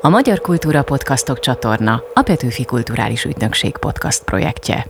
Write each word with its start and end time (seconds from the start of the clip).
A 0.00 0.08
Magyar 0.08 0.40
Kultúra 0.40 0.82
Podcastok 0.82 1.38
csatorna 1.38 2.02
a 2.14 2.22
Petőfi 2.22 2.64
Kulturális 2.64 3.24
Ügynökség 3.24 3.76
podcast 3.76 4.24
projektje. 4.24 4.86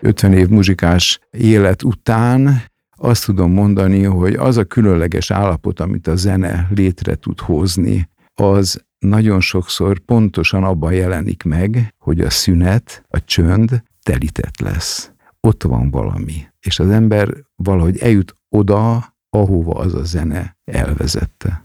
50 0.00 0.32
év 0.32 0.48
muzsikás 0.48 1.20
élet 1.30 1.82
után 1.82 2.62
azt 2.96 3.24
tudom 3.24 3.52
mondani, 3.52 4.02
hogy 4.02 4.34
az 4.34 4.56
a 4.56 4.64
különleges 4.64 5.30
állapot, 5.30 5.80
amit 5.80 6.06
a 6.06 6.16
zene 6.16 6.68
létre 6.74 7.14
tud 7.14 7.40
hozni, 7.40 8.08
az 8.34 8.84
nagyon 8.98 9.40
sokszor 9.40 9.98
pontosan 9.98 10.64
abban 10.64 10.92
jelenik 10.92 11.42
meg, 11.42 11.94
hogy 11.98 12.20
a 12.20 12.30
szünet, 12.30 13.04
a 13.08 13.24
csönd 13.24 13.82
telített 14.02 14.60
lesz. 14.60 15.10
Ott 15.40 15.62
van 15.62 15.90
valami. 15.90 16.46
És 16.60 16.78
az 16.78 16.90
ember 16.90 17.28
valahogy 17.56 17.98
eljut 17.98 18.36
oda, 18.48 19.14
ahova 19.30 19.72
az 19.72 19.94
a 19.94 20.04
zene 20.04 20.56
elvezette. 20.64 21.60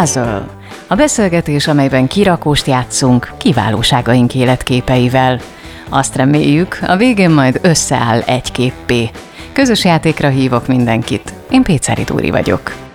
Puzzle. 0.00 0.46
A 0.86 0.94
beszélgetés, 0.94 1.66
amelyben 1.66 2.06
kirakóst 2.06 2.66
játszunk 2.66 3.32
kiválóságaink 3.38 4.34
életképeivel. 4.34 5.40
Azt 5.88 6.16
reméljük, 6.16 6.78
a 6.82 6.96
végén 6.96 7.30
majd 7.30 7.58
összeáll 7.62 8.20
egy 8.20 8.52
képpé. 8.52 9.10
Közös 9.52 9.84
játékra 9.84 10.28
hívok 10.28 10.66
mindenkit. 10.66 11.32
Én 11.50 11.62
Péceri 11.62 12.02
Dúri 12.02 12.30
vagyok. 12.30 12.85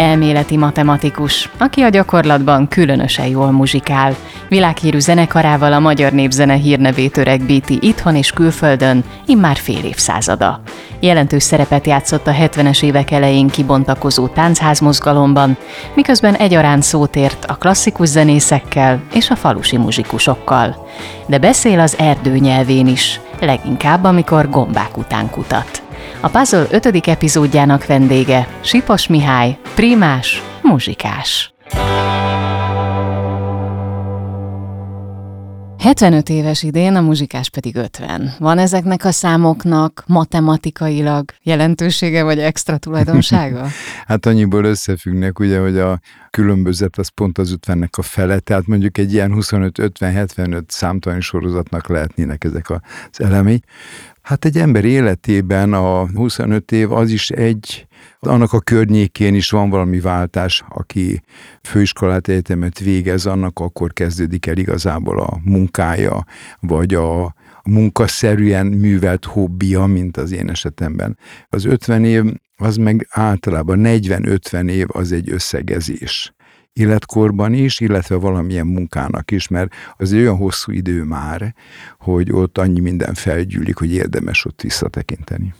Elméleti 0.00 0.56
matematikus, 0.56 1.50
aki 1.58 1.82
a 1.82 1.88
gyakorlatban 1.88 2.68
különösen 2.68 3.26
jól 3.26 3.50
muzsikál. 3.50 4.16
Világhírű 4.48 4.98
zenekarával 4.98 5.72
a 5.72 5.78
magyar 5.78 6.12
népzene 6.12 6.54
hírnevét 6.54 7.16
öregbíti 7.16 7.78
itthon 7.80 8.16
és 8.16 8.30
külföldön 8.30 9.04
immár 9.26 9.56
fél 9.56 9.84
évszázada. 9.84 10.60
Jelentős 11.00 11.42
szerepet 11.42 11.86
játszott 11.86 12.26
a 12.26 12.32
70-es 12.32 12.82
évek 12.82 13.10
elején 13.10 13.48
kibontakozó 13.48 14.26
táncházmozgalomban, 14.26 15.56
miközben 15.94 16.34
egyaránt 16.34 16.82
szót 16.82 17.16
ért 17.16 17.44
a 17.44 17.54
klasszikus 17.54 18.08
zenészekkel 18.08 19.02
és 19.12 19.30
a 19.30 19.36
falusi 19.36 19.76
muzsikusokkal. 19.76 20.86
De 21.26 21.38
beszél 21.38 21.80
az 21.80 21.98
erdő 21.98 22.36
nyelvén 22.36 22.86
is, 22.86 23.20
leginkább 23.40 24.04
amikor 24.04 24.50
gombák 24.50 24.96
után 24.96 25.30
kutat. 25.30 25.79
A 26.20 26.28
Puzzle 26.28 26.80
5. 26.80 27.06
epizódjának 27.06 27.86
vendége 27.86 28.46
Sipos 28.60 29.06
Mihály, 29.06 29.56
primás, 29.74 30.42
muzsikás. 30.62 31.52
75 35.80 36.28
éves 36.28 36.62
idén, 36.62 36.94
a 36.94 37.00
muzsikás 37.00 37.50
pedig 37.50 37.76
50. 37.76 38.34
Van 38.38 38.58
ezeknek 38.58 39.04
a 39.04 39.10
számoknak 39.10 40.04
matematikailag 40.06 41.30
jelentősége 41.42 42.22
vagy 42.22 42.38
extra 42.38 42.76
tulajdonsága? 42.76 43.66
hát 44.06 44.26
annyiból 44.26 44.64
összefüggnek, 44.64 45.38
ugye, 45.38 45.60
hogy 45.60 45.78
a 45.78 46.00
különbözet 46.30 46.98
az 46.98 47.08
pont 47.08 47.38
az 47.38 47.56
50-nek 47.66 47.90
a 47.90 48.02
fele, 48.02 48.38
tehát 48.38 48.66
mondjuk 48.66 48.98
egy 48.98 49.12
ilyen 49.12 49.32
25-50-75 49.34 50.62
számtalan 50.66 51.20
sorozatnak 51.20 51.88
lehetnének 51.88 52.44
ezek 52.44 52.70
az 52.70 52.80
elemei. 53.20 53.62
Hát 54.22 54.44
egy 54.44 54.58
ember 54.58 54.84
életében 54.84 55.72
a 55.72 56.06
25 56.06 56.72
év 56.72 56.92
az 56.92 57.10
is 57.10 57.30
egy, 57.30 57.86
annak 58.18 58.52
a 58.52 58.60
környékén 58.60 59.34
is 59.34 59.50
van 59.50 59.70
valami 59.70 60.00
váltás, 60.00 60.62
aki 60.68 61.22
főiskolát, 61.62 62.28
egyetemet 62.28 62.78
végez, 62.78 63.26
annak 63.26 63.58
akkor 63.58 63.92
kezdődik 63.92 64.46
el 64.46 64.56
igazából 64.56 65.20
a 65.20 65.40
munkája, 65.44 66.24
vagy 66.60 66.94
a 66.94 67.34
munkaszerűen 67.64 68.66
művelt 68.66 69.24
hobbija, 69.24 69.86
mint 69.86 70.16
az 70.16 70.32
én 70.32 70.50
esetemben. 70.50 71.18
Az 71.48 71.64
50 71.64 72.04
év, 72.04 72.24
az 72.56 72.76
meg 72.76 73.06
általában 73.10 73.80
40-50 73.84 74.70
év 74.70 74.86
az 74.88 75.12
egy 75.12 75.30
összegezés 75.30 76.32
életkorban 76.72 77.52
is, 77.52 77.80
illetve 77.80 78.14
valamilyen 78.14 78.66
munkának 78.66 79.30
is, 79.30 79.48
mert 79.48 79.74
az 79.96 80.12
olyan 80.12 80.36
hosszú 80.36 80.72
idő 80.72 81.02
már, 81.02 81.54
hogy 81.98 82.32
ott 82.32 82.58
annyi 82.58 82.80
minden 82.80 83.14
felgyűlik, 83.14 83.76
hogy 83.76 83.92
érdemes 83.92 84.44
ott 84.44 84.60
visszatekinteni. 84.60 85.54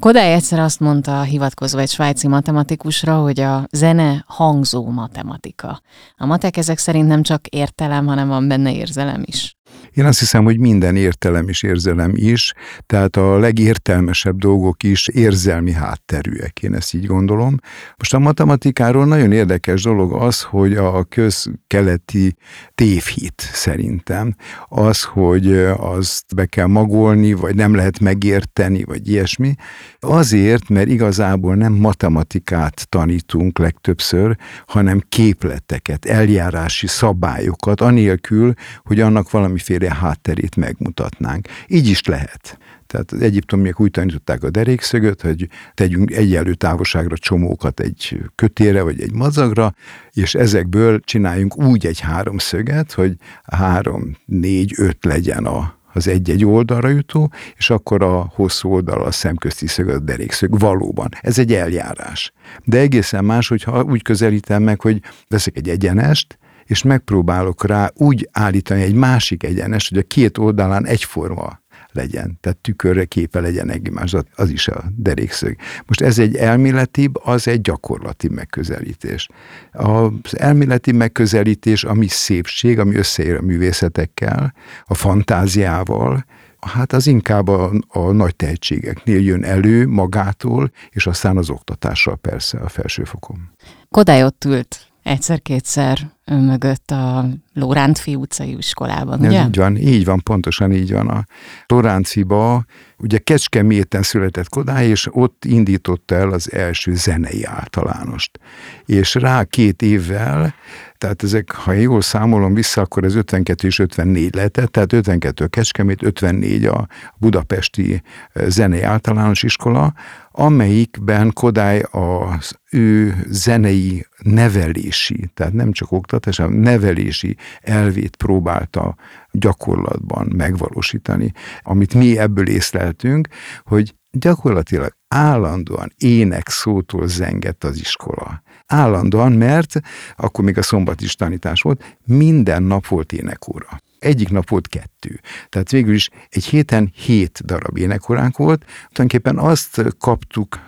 Kodály 0.00 0.32
egyszer 0.32 0.58
azt 0.58 0.80
mondta, 0.80 1.22
hivatkozva 1.22 1.80
egy 1.80 1.88
svájci 1.88 2.28
matematikusra, 2.28 3.20
hogy 3.20 3.40
a 3.40 3.66
zene 3.70 4.24
hangzó 4.26 4.90
matematika. 4.90 5.80
A 6.16 6.26
matek 6.26 6.56
ezek 6.56 6.78
szerint 6.78 7.08
nem 7.08 7.22
csak 7.22 7.46
értelem, 7.46 8.06
hanem 8.06 8.28
van 8.28 8.48
benne 8.48 8.74
érzelem 8.74 9.22
is. 9.26 9.56
Én 9.94 10.04
azt 10.04 10.18
hiszem, 10.18 10.44
hogy 10.44 10.58
minden 10.58 10.96
értelem 10.96 11.48
és 11.48 11.62
érzelem 11.62 12.12
is, 12.14 12.52
tehát 12.86 13.16
a 13.16 13.38
legértelmesebb 13.38 14.38
dolgok 14.38 14.82
is 14.82 15.08
érzelmi 15.08 15.72
hátterűek, 15.72 16.62
én 16.62 16.74
ezt 16.74 16.94
így 16.94 17.06
gondolom. 17.06 17.56
Most 17.96 18.14
a 18.14 18.18
matematikáról 18.18 19.04
nagyon 19.04 19.32
érdekes 19.32 19.82
dolog 19.82 20.12
az, 20.12 20.42
hogy 20.42 20.76
a 20.76 21.04
közkeleti 21.04 22.36
tévhit 22.74 23.50
szerintem 23.52 24.36
az, 24.68 25.02
hogy 25.02 25.54
azt 25.76 26.34
be 26.34 26.46
kell 26.46 26.66
magolni, 26.66 27.32
vagy 27.32 27.54
nem 27.54 27.74
lehet 27.74 28.00
megérteni, 28.00 28.84
vagy 28.84 29.08
ilyesmi, 29.08 29.54
azért, 30.00 30.68
mert 30.68 30.88
igazából 30.88 31.54
nem 31.54 31.72
matematikát 31.72 32.86
tanítunk 32.88 33.58
legtöbbször, 33.58 34.36
hanem 34.66 35.02
képleteket, 35.08 36.04
eljárási 36.04 36.86
szabályokat, 36.86 37.80
anélkül, 37.80 38.52
hogy 38.82 39.00
annak 39.00 39.30
valamiféle 39.30 39.83
történelmi 39.84 40.06
hátterét 40.06 40.56
megmutatnánk. 40.56 41.48
Így 41.66 41.88
is 41.88 42.04
lehet. 42.04 42.58
Tehát 42.86 43.12
az 43.12 43.20
egyiptomiak 43.20 43.80
úgy 43.80 43.90
tanították 43.90 44.42
a 44.42 44.50
derékszögöt, 44.50 45.22
hogy 45.22 45.48
tegyünk 45.74 46.10
egyenlő 46.10 46.54
távolságra 46.54 47.16
csomókat 47.16 47.80
egy 47.80 48.20
kötére 48.34 48.82
vagy 48.82 49.00
egy 49.00 49.12
mazagra, 49.12 49.74
és 50.12 50.34
ezekből 50.34 51.00
csináljunk 51.00 51.56
úgy 51.56 51.86
egy 51.86 52.00
háromszöget, 52.00 52.92
hogy 52.92 53.16
három, 53.44 54.16
négy, 54.24 54.74
öt 54.76 55.04
legyen 55.04 55.44
a, 55.44 55.78
az 55.92 56.08
egy-egy 56.08 56.44
oldalra 56.44 56.88
jutó, 56.88 57.32
és 57.56 57.70
akkor 57.70 58.02
a 58.02 58.32
hosszú 58.34 58.68
oldal 58.72 59.02
a 59.02 59.10
szemközti 59.10 59.66
szög, 59.66 59.88
a 59.88 59.98
derékszög. 59.98 60.58
Valóban. 60.58 61.08
Ez 61.20 61.38
egy 61.38 61.52
eljárás. 61.52 62.32
De 62.64 62.78
egészen 62.78 63.24
más, 63.24 63.48
hogyha 63.48 63.82
úgy 63.82 64.02
közelítem 64.02 64.62
meg, 64.62 64.80
hogy 64.80 65.00
veszek 65.28 65.56
egy 65.56 65.68
egyenest, 65.68 66.38
és 66.66 66.82
megpróbálok 66.82 67.66
rá 67.66 67.90
úgy 67.94 68.28
állítani 68.32 68.82
egy 68.82 68.94
másik 68.94 69.42
egyenes, 69.42 69.88
hogy 69.88 69.98
a 69.98 70.02
két 70.02 70.38
oldalán 70.38 70.86
egyforma 70.86 71.62
legyen, 71.92 72.38
tehát 72.40 72.58
tükörre 72.58 73.04
képe 73.04 73.40
legyen 73.40 73.70
egymás, 73.70 74.14
az 74.34 74.50
is 74.50 74.68
a 74.68 74.84
derékszög. 74.96 75.56
Most 75.86 76.00
ez 76.00 76.18
egy 76.18 76.36
elméletibb, 76.36 77.16
az 77.22 77.48
egy 77.48 77.60
gyakorlati 77.60 78.28
megközelítés. 78.28 79.28
Az 79.72 80.38
elméleti 80.38 80.92
megközelítés, 80.92 81.84
ami 81.84 82.06
szépség, 82.08 82.78
ami 82.78 82.94
összeér 82.94 83.34
a 83.34 83.42
művészetekkel, 83.42 84.54
a 84.84 84.94
fantáziával, 84.94 86.24
hát 86.60 86.92
az 86.92 87.06
inkább 87.06 87.48
a, 87.48 87.72
a 87.88 88.12
nagy 88.12 88.36
tehetségeknél 88.36 89.20
jön 89.20 89.44
elő 89.44 89.86
magától, 89.86 90.70
és 90.90 91.06
aztán 91.06 91.36
az 91.36 91.50
oktatással 91.50 92.16
persze 92.16 92.58
a 92.58 92.68
felsőfokon. 92.68 93.50
Kodály 93.90 94.24
ott 94.24 94.44
ült 94.44 94.93
egyszer-kétszer 95.04 96.12
mögött 96.24 96.90
a 96.90 97.26
Lórántfi 97.52 98.14
utcai 98.14 98.56
iskolában, 98.56 99.18
ugye? 99.18 99.40
Ez 99.40 99.46
így 99.46 99.56
van, 99.56 99.76
így 99.76 100.04
van, 100.04 100.20
pontosan 100.22 100.72
így 100.72 100.92
van. 100.92 101.08
A 101.08 101.24
Lóránciba, 101.66 102.64
ugye 102.98 103.18
Kecskeméten 103.18 104.02
született 104.02 104.48
Kodály, 104.48 104.88
és 104.88 105.08
ott 105.10 105.44
indította 105.44 106.14
el 106.14 106.30
az 106.30 106.52
első 106.52 106.94
zenei 106.94 107.44
általánost. 107.44 108.38
És 108.86 109.14
rá 109.14 109.44
két 109.44 109.82
évvel, 109.82 110.54
tehát 110.98 111.22
ezek, 111.22 111.50
ha 111.52 111.72
jól 111.72 112.00
számolom 112.00 112.54
vissza, 112.54 112.80
akkor 112.80 113.04
ez 113.04 113.14
52 113.14 113.66
és 113.66 113.78
54 113.78 114.34
lehetett, 114.34 114.72
tehát 114.72 114.92
52 114.92 115.44
a 115.44 115.48
Kecskemét, 115.48 116.02
54 116.02 116.64
a 116.64 116.88
Budapesti 117.18 118.02
Zenei 118.46 118.82
Általános 118.82 119.42
Iskola, 119.42 119.94
amelyikben 120.36 121.32
Kodály 121.32 121.82
az 121.90 122.58
ő 122.70 123.16
zenei 123.26 124.06
nevelési, 124.22 125.30
tehát 125.34 125.52
nem 125.52 125.72
csak 125.72 125.92
oktatás, 125.92 126.36
hanem 126.36 126.52
nevelési 126.52 127.36
elvét 127.60 128.16
próbálta 128.16 128.96
gyakorlatban 129.30 130.32
megvalósítani. 130.36 131.32
Amit 131.62 131.94
mi 131.94 132.18
ebből 132.18 132.48
észleltünk, 132.48 133.28
hogy 133.64 133.94
gyakorlatilag 134.10 134.96
állandóan 135.08 135.92
ének 135.98 136.48
szótól 136.48 137.08
zengett 137.08 137.64
az 137.64 137.78
iskola. 137.78 138.42
Állandóan, 138.66 139.32
mert 139.32 139.80
akkor 140.16 140.44
még 140.44 140.58
a 140.58 140.62
szombat 140.62 141.00
is 141.00 141.14
tanítás 141.14 141.62
volt, 141.62 141.96
minden 142.04 142.62
nap 142.62 142.86
volt 142.86 143.12
énekóra 143.12 143.80
egyik 144.04 144.28
nap 144.28 144.48
volt 144.48 144.68
kettő. 144.68 145.20
Tehát 145.48 145.70
végül 145.70 145.94
is 145.94 146.10
egy 146.30 146.44
héten 146.44 146.90
hét 146.94 147.40
darab 147.44 147.78
énekoránk 147.78 148.36
volt. 148.36 148.64
Tulajdonképpen 148.64 149.38
azt 149.38 149.82
kaptuk 149.98 150.58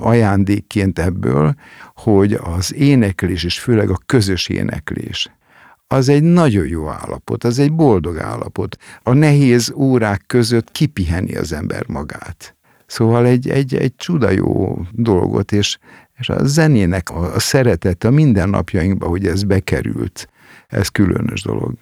ajándékként 0.00 0.98
ebből, 0.98 1.54
hogy 1.94 2.32
az 2.32 2.74
éneklés, 2.74 3.44
és 3.44 3.58
főleg 3.58 3.90
a 3.90 4.00
közös 4.06 4.48
éneklés, 4.48 5.30
az 5.86 6.08
egy 6.08 6.22
nagyon 6.22 6.66
jó 6.66 6.88
állapot, 6.88 7.44
az 7.44 7.58
egy 7.58 7.72
boldog 7.72 8.18
állapot. 8.18 8.76
A 9.02 9.12
nehéz 9.12 9.72
órák 9.74 10.22
között 10.26 10.70
kipiheni 10.70 11.36
az 11.36 11.52
ember 11.52 11.84
magát 11.88 12.54
Szóval 12.90 13.26
egy, 13.26 13.48
egy, 13.48 13.74
egy 13.74 13.96
csuda 13.96 14.30
jó 14.30 14.78
dolgot, 14.92 15.52
és, 15.52 15.78
és 16.18 16.28
a 16.28 16.44
zenének 16.44 17.10
a, 17.10 17.34
a 17.34 17.38
szeretete 17.38 18.08
a 18.08 18.10
mindennapjainkba, 18.10 19.06
hogy 19.06 19.26
ez 19.26 19.42
bekerült, 19.42 20.28
ez 20.66 20.88
különös 20.88 21.42
dolog. 21.42 21.74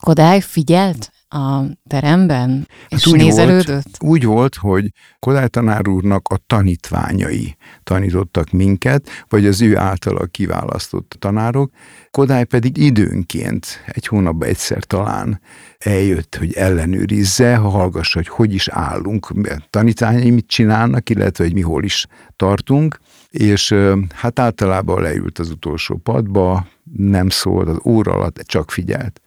Kodály 0.00 0.40
figyelt 0.40 1.10
a 1.28 1.62
teremben, 1.88 2.68
és 2.88 3.04
hát 3.04 3.14
úgy 3.14 3.20
nézelődött? 3.20 3.96
Volt, 3.98 4.12
úgy 4.12 4.24
volt, 4.24 4.54
hogy 4.54 4.92
Kodály 5.18 5.48
tanár 5.48 5.88
úrnak 5.88 6.28
a 6.28 6.38
tanítványai 6.46 7.56
tanítottak 7.82 8.50
minket, 8.50 9.08
vagy 9.28 9.46
az 9.46 9.62
ő 9.62 9.76
általa 9.76 10.26
kiválasztott 10.26 11.16
tanárok, 11.18 11.72
Kodály 12.10 12.44
pedig 12.44 12.76
időnként, 12.76 13.66
egy 13.86 14.06
hónapban 14.06 14.48
egyszer 14.48 14.84
talán 14.84 15.40
eljött, 15.78 16.36
hogy 16.38 16.52
ellenőrizze, 16.52 17.56
ha 17.56 17.68
hallgassa, 17.68 18.18
hogy 18.18 18.28
hogy 18.28 18.54
is 18.54 18.68
állunk, 18.68 19.32
tanítványai 19.70 20.30
mit 20.30 20.46
csinálnak, 20.46 21.10
illetve 21.10 21.44
hogy 21.44 21.54
mi 21.54 21.60
hol 21.60 21.84
is 21.84 22.06
tartunk, 22.36 23.00
és 23.30 23.74
hát 24.14 24.38
általában 24.38 25.02
leült 25.02 25.38
az 25.38 25.50
utolsó 25.50 25.96
padba, 25.96 26.66
nem 26.96 27.28
szólt, 27.28 27.68
az 27.68 27.78
óra 27.84 28.12
alatt 28.12 28.38
csak 28.38 28.70
figyelt 28.70 29.20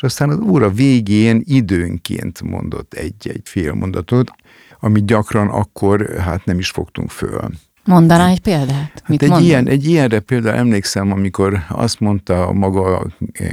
és 0.00 0.06
aztán 0.06 0.30
az 0.30 0.38
óra 0.38 0.70
végén 0.70 1.42
időnként 1.44 2.42
mondott 2.42 2.94
egy-egy 2.94 3.40
fél 3.44 3.72
mondatot, 3.72 4.32
amit 4.78 5.04
gyakran 5.04 5.48
akkor 5.48 6.16
hát 6.18 6.44
nem 6.44 6.58
is 6.58 6.70
fogtunk 6.70 7.10
föl. 7.10 7.50
Mondaná 7.84 8.28
egy 8.28 8.40
példát? 8.40 8.90
Hát 8.94 9.08
Mit 9.08 9.22
egy, 9.22 9.42
ilyen, 9.42 9.68
egy 9.68 9.86
ilyenre 9.86 10.20
például 10.20 10.56
emlékszem, 10.56 11.12
amikor 11.12 11.64
azt 11.68 12.00
mondta 12.00 12.46
a 12.46 12.52
maga, 12.52 13.06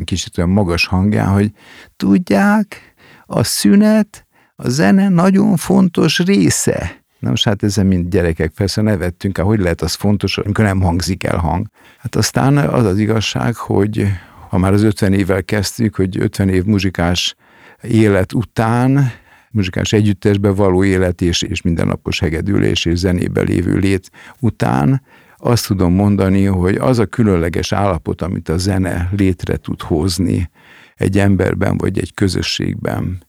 kicsit 0.03 0.37
olyan 0.37 0.49
magas 0.49 0.85
hangján, 0.85 1.27
hogy 1.27 1.51
tudják, 1.95 2.93
a 3.25 3.43
szünet, 3.43 4.27
a 4.55 4.69
zene 4.69 5.09
nagyon 5.09 5.55
fontos 5.55 6.19
része. 6.19 7.01
Na 7.19 7.29
most 7.29 7.43
hát 7.43 7.63
ezen 7.63 7.85
mind 7.85 8.09
gyerekek 8.09 8.51
persze 8.51 8.81
nevettünk, 8.81 9.37
hogy 9.37 9.59
lehet 9.59 9.81
az 9.81 9.93
fontos, 9.93 10.37
amikor 10.37 10.65
nem 10.65 10.81
hangzik 10.81 11.23
el 11.23 11.37
hang. 11.37 11.67
Hát 11.97 12.15
aztán 12.15 12.57
az 12.57 12.85
az 12.85 12.97
igazság, 12.97 13.55
hogy 13.55 14.07
ha 14.49 14.57
már 14.57 14.73
az 14.73 14.83
50 14.83 15.13
évvel 15.13 15.43
kezdtük, 15.43 15.95
hogy 15.95 16.17
50 16.19 16.49
év 16.49 16.63
muzsikás 16.63 17.35
élet 17.81 18.33
után, 18.33 19.11
muzsikás 19.51 19.93
együttesbe 19.93 20.49
való 20.49 20.83
élet 20.83 21.21
és, 21.21 21.41
és 21.41 21.61
mindennapos 21.61 22.19
hegedülés 22.19 22.85
és 22.85 22.97
zenébe 22.97 23.41
lévő 23.41 23.77
lét 23.77 24.11
után, 24.39 25.01
azt 25.37 25.67
tudom 25.67 25.93
mondani, 25.93 26.45
hogy 26.45 26.75
az 26.75 26.99
a 26.99 27.05
különleges 27.05 27.71
állapot, 27.71 28.21
amit 28.21 28.49
a 28.49 28.57
zene 28.57 29.09
létre 29.17 29.57
tud 29.57 29.81
hozni 29.81 30.49
egy 30.95 31.19
emberben 31.19 31.77
vagy 31.77 31.99
egy 31.99 32.13
közösségben, 32.13 33.25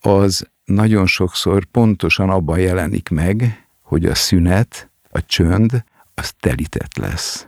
az 0.00 0.48
nagyon 0.64 1.06
sokszor 1.06 1.64
pontosan 1.64 2.30
abban 2.30 2.58
jelenik 2.58 3.08
meg, 3.08 3.66
hogy 3.82 4.04
a 4.04 4.14
szünet, 4.14 4.90
a 5.10 5.24
csönd, 5.24 5.84
az 6.14 6.32
telített 6.40 6.96
lesz. 6.96 7.46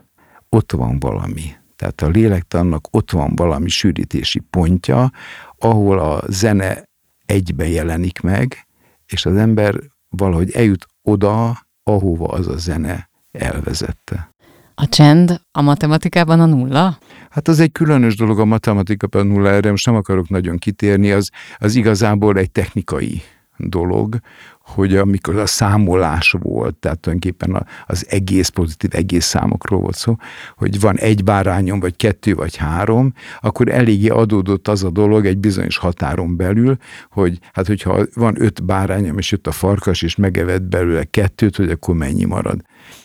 Ott 0.48 0.72
van 0.72 0.98
valami. 0.98 1.59
Tehát 1.80 2.02
a 2.02 2.08
lélektannak 2.08 2.86
ott 2.90 3.10
van 3.10 3.34
valami 3.34 3.68
sűrítési 3.68 4.38
pontja, 4.50 5.10
ahol 5.58 5.98
a 5.98 6.22
zene 6.28 6.84
egybe 7.26 7.68
jelenik 7.68 8.20
meg, 8.20 8.66
és 9.06 9.26
az 9.26 9.36
ember 9.36 9.74
valahogy 10.08 10.50
eljut 10.50 10.86
oda, 11.02 11.66
ahova 11.82 12.26
az 12.26 12.48
a 12.48 12.56
zene 12.56 13.10
elvezette. 13.32 14.30
A 14.74 14.88
csend 14.88 15.40
a 15.52 15.62
matematikában 15.62 16.40
a 16.40 16.46
nulla? 16.46 16.98
Hát 17.30 17.48
az 17.48 17.60
egy 17.60 17.72
különös 17.72 18.16
dolog 18.16 18.40
a 18.40 18.44
matematikában 18.44 19.20
a 19.20 19.32
nulla, 19.32 19.50
erre 19.50 19.70
most 19.70 19.86
nem 19.86 19.94
akarok 19.94 20.28
nagyon 20.28 20.58
kitérni, 20.58 21.10
az, 21.10 21.30
az 21.58 21.74
igazából 21.74 22.36
egy 22.38 22.50
technikai 22.50 23.22
dolog, 23.68 24.18
hogy 24.60 24.96
amikor 24.96 25.36
a 25.36 25.46
számolás 25.46 26.36
volt, 26.40 26.76
tehát 26.76 26.98
tulajdonképpen 26.98 27.66
az 27.86 28.06
egész 28.08 28.48
pozitív 28.48 28.90
egész 28.94 29.24
számokról 29.24 29.80
volt 29.80 29.96
szó, 29.96 30.16
hogy 30.56 30.80
van 30.80 30.98
egy 30.98 31.24
bárányom, 31.24 31.80
vagy 31.80 31.96
kettő, 31.96 32.34
vagy 32.34 32.56
három, 32.56 33.12
akkor 33.40 33.68
eléggé 33.68 34.08
adódott 34.08 34.68
az 34.68 34.84
a 34.84 34.90
dolog 34.90 35.26
egy 35.26 35.38
bizonyos 35.38 35.76
határon 35.76 36.36
belül, 36.36 36.76
hogy 37.10 37.38
hát 37.52 37.66
hogyha 37.66 38.06
van 38.14 38.42
öt 38.42 38.64
bárányom, 38.64 39.18
és 39.18 39.30
jött 39.30 39.46
a 39.46 39.52
farkas, 39.52 40.02
és 40.02 40.16
megevett 40.16 40.62
belőle 40.62 41.04
kettőt, 41.04 41.56
hogy 41.56 41.70
akkor 41.70 41.94
mennyi 41.94 42.24
marad. 42.24 42.60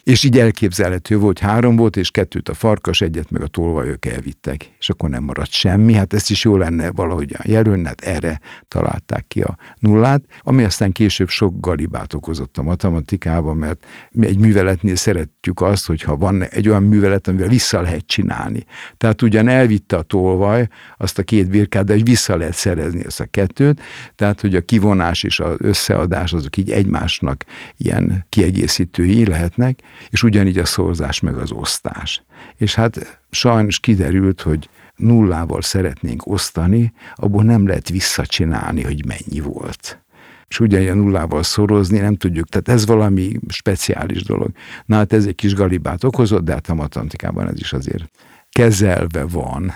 És 0.06 0.24
így 0.24 0.40
elképzelhető 0.40 1.18
volt, 1.18 1.40
három 1.40 1.76
volt, 1.76 1.98
és 1.98 2.12
kettőt 2.12 2.50
a 2.50 2.54
farkas, 2.54 3.02
egyet 3.02 3.32
meg 3.32 3.42
a 3.42 3.48
tolvajok 3.48 4.06
elvittek, 4.06 4.72
és 4.80 4.90
akkor 4.90 5.10
nem 5.10 5.24
maradt 5.24 5.52
semmi. 5.52 5.94
Hát 5.94 6.14
ezt 6.14 6.30
is 6.30 6.44
jó 6.44 6.58
lenne 6.58 6.92
valahogy 6.92 7.36
jelölni, 7.44 7.86
hát 7.86 8.02
erre 8.02 8.40
találták 8.68 9.28
ki 9.28 9.42
a 9.42 9.58
nullát, 9.80 10.24
ami 10.42 10.64
aztán 10.64 10.92
később 10.92 11.30
sok 11.30 11.60
galibát 11.60 12.14
okozott 12.14 12.58
a 12.58 12.64
matematikában, 12.64 13.58
mert 13.58 13.86
mi 14.12 14.28
egy 14.28 14.38
műveletnél 14.38 14.96
szeretjük 14.96 15.62
azt, 15.62 15.86
hogyha 15.86 16.18
van 16.18 16.44
egy 16.44 16.70
olyan 16.70 16.84
művelet, 16.84 17.28
amivel 17.28 17.48
vissza 17.48 17.82
lehet 17.82 18.08
csinálni. 18.08 18.64
Tehát 18.98 19.22
ugyan 19.22 19.48
elvitte 19.48 19.98
a 19.98 20.02
tolvaj 20.02 20.68
azt 20.98 21.18
a 21.18 21.24
két 21.24 21.50
birkát, 21.50 21.86
de 21.86 21.94
hogy 21.94 22.06
vissza 22.06 22.38
lehet 22.38 22.56
szerezni 22.56 23.06
ezt 23.06 23.20
a 23.20 23.26
kettőt, 23.26 23.82
tehát 24.16 24.42
hogy 24.42 24.56
a 24.56 24.62
kivonás 24.62 25.24
és 25.24 25.40
az 25.40 25.56
összeadás 25.58 26.34
azok 26.34 26.58
így 26.58 26.72
egymásnak 26.72 27.44
ilyen 27.78 28.26
kiegészítői 28.30 29.26
lehetnek, 29.26 29.80
és 30.10 30.24
ugyanígy 30.24 30.58
a 30.58 30.66
szorzás 30.66 31.20
meg 31.20 31.38
az 31.38 31.52
osztás. 31.52 32.24
És 32.56 32.76
hát 32.76 33.22
sajnos 33.32 33.80
kiderült, 33.80 34.42
hogy 34.42 34.70
nullával 34.96 35.62
szeretnénk 35.62 36.28
osztani, 36.28 36.94
abból 37.16 37.44
nem 37.44 37.68
lehet 37.68 37.90
visszacsinálni, 37.90 38.84
hogy 38.84 39.06
mennyi 39.06 39.40
volt 39.40 40.00
és 40.48 40.60
ugyanilyen 40.60 40.98
nullával 40.98 41.44
szorozni, 41.44 42.00
nem 42.00 42.16
tudjuk. 42.16 42.48
Tehát 42.48 42.80
ez 42.80 42.86
valami 42.86 43.40
speciális 43.48 44.24
dolog. 44.24 44.52
Na 44.86 44.96
hát 44.96 45.14
ez 45.14 45.26
egy 45.26 45.36
kis 45.36 45.54
galibát 45.54 46.04
okozott, 46.04 46.44
de 46.44 46.54
hát 46.54 46.70
a 46.70 46.74
matematikában 46.74 47.48
ez 47.48 47.60
is 47.60 47.74
azért 47.74 48.10
kezelve 48.50 49.24
van. 49.24 49.74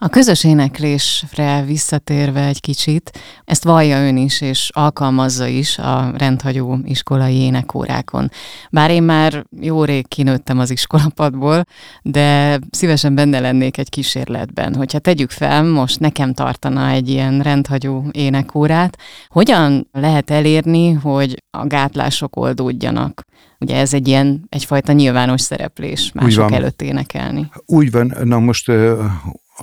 A 0.00 0.08
közös 0.08 0.44
éneklésre 0.44 1.62
visszatérve 1.66 2.46
egy 2.46 2.60
kicsit, 2.60 3.18
ezt 3.44 3.64
vallja 3.64 4.06
ön 4.06 4.16
is, 4.16 4.40
és 4.40 4.70
alkalmazza 4.72 5.46
is 5.46 5.78
a 5.78 6.12
rendhagyó 6.16 6.78
iskolai 6.84 7.34
énekórákon. 7.34 8.30
Bár 8.70 8.90
én 8.90 9.02
már 9.02 9.46
jó 9.60 9.84
rég 9.84 10.08
kinőttem 10.08 10.58
az 10.58 10.70
iskolapadból, 10.70 11.64
de 12.02 12.58
szívesen 12.70 13.14
benne 13.14 13.40
lennék 13.40 13.78
egy 13.78 13.88
kísérletben. 13.88 14.74
Hogyha 14.74 14.98
tegyük 14.98 15.30
fel, 15.30 15.62
most 15.64 16.00
nekem 16.00 16.34
tartana 16.34 16.88
egy 16.88 17.08
ilyen 17.08 17.40
rendhagyó 17.40 18.04
énekórát, 18.10 18.98
hogyan 19.28 19.88
lehet 19.92 20.30
elérni, 20.30 20.92
hogy 20.92 21.42
a 21.50 21.66
gátlások 21.66 22.36
oldódjanak? 22.36 23.24
Ugye 23.60 23.76
ez 23.76 23.94
egy 23.94 24.08
ilyen 24.08 24.46
egyfajta 24.48 24.92
nyilvános 24.92 25.40
szereplés 25.40 26.12
mások 26.12 26.52
előtt 26.52 26.82
énekelni. 26.82 27.50
Úgy 27.66 27.90
van, 27.90 28.14
na 28.24 28.38
most 28.38 28.70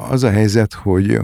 az 0.09 0.23
a 0.23 0.29
helyzet, 0.29 0.73
hogy 0.73 1.19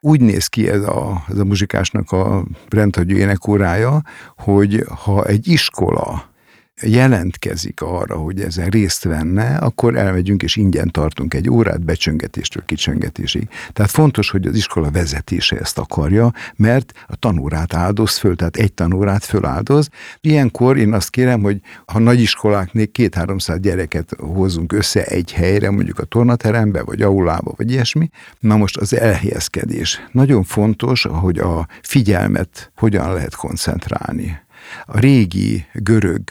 úgy 0.00 0.20
néz 0.20 0.46
ki 0.46 0.68
ez 0.68 0.82
a, 0.82 1.24
ez 1.28 1.38
a 1.38 1.44
muzsikásnak 1.44 2.12
a 2.12 2.44
rendhagyó 2.68 3.16
énekórája, 3.16 4.02
hogy 4.36 4.84
ha 5.04 5.24
egy 5.24 5.48
iskola 5.48 6.34
jelentkezik 6.82 7.80
arra, 7.80 8.16
hogy 8.16 8.40
ezen 8.40 8.68
részt 8.68 9.04
venne, 9.04 9.56
akkor 9.56 9.96
elmegyünk 9.96 10.42
és 10.42 10.56
ingyen 10.56 10.90
tartunk 10.90 11.34
egy 11.34 11.50
órát 11.50 11.84
becsöngetéstől 11.84 12.64
kicsöngetésig. 12.66 13.48
Tehát 13.72 13.90
fontos, 13.90 14.30
hogy 14.30 14.46
az 14.46 14.56
iskola 14.56 14.90
vezetése 14.90 15.58
ezt 15.58 15.78
akarja, 15.78 16.32
mert 16.56 16.92
a 17.06 17.16
tanórát 17.16 17.74
áldoz 17.74 18.16
föl, 18.16 18.36
tehát 18.36 18.56
egy 18.56 18.72
tanórát 18.72 19.24
föláldoz. 19.24 19.88
Ilyenkor 20.20 20.76
én 20.76 20.92
azt 20.92 21.10
kérem, 21.10 21.42
hogy 21.42 21.60
ha 21.86 21.98
nagyiskoláknél 21.98 22.90
két-háromszáz 22.90 23.60
gyereket 23.60 24.16
hozunk 24.18 24.72
össze 24.72 25.04
egy 25.04 25.32
helyre, 25.32 25.70
mondjuk 25.70 25.98
a 25.98 26.04
tornaterembe, 26.04 26.82
vagy 26.82 27.02
aulába, 27.02 27.52
vagy 27.56 27.70
ilyesmi, 27.70 28.10
na 28.38 28.56
most 28.56 28.76
az 28.76 28.94
elhelyezkedés. 28.94 30.00
Nagyon 30.12 30.42
fontos, 30.42 31.02
hogy 31.02 31.38
a 31.38 31.68
figyelmet 31.82 32.70
hogyan 32.76 33.12
lehet 33.12 33.34
koncentrálni. 33.34 34.38
A 34.86 34.98
régi 34.98 35.66
görög 35.72 36.22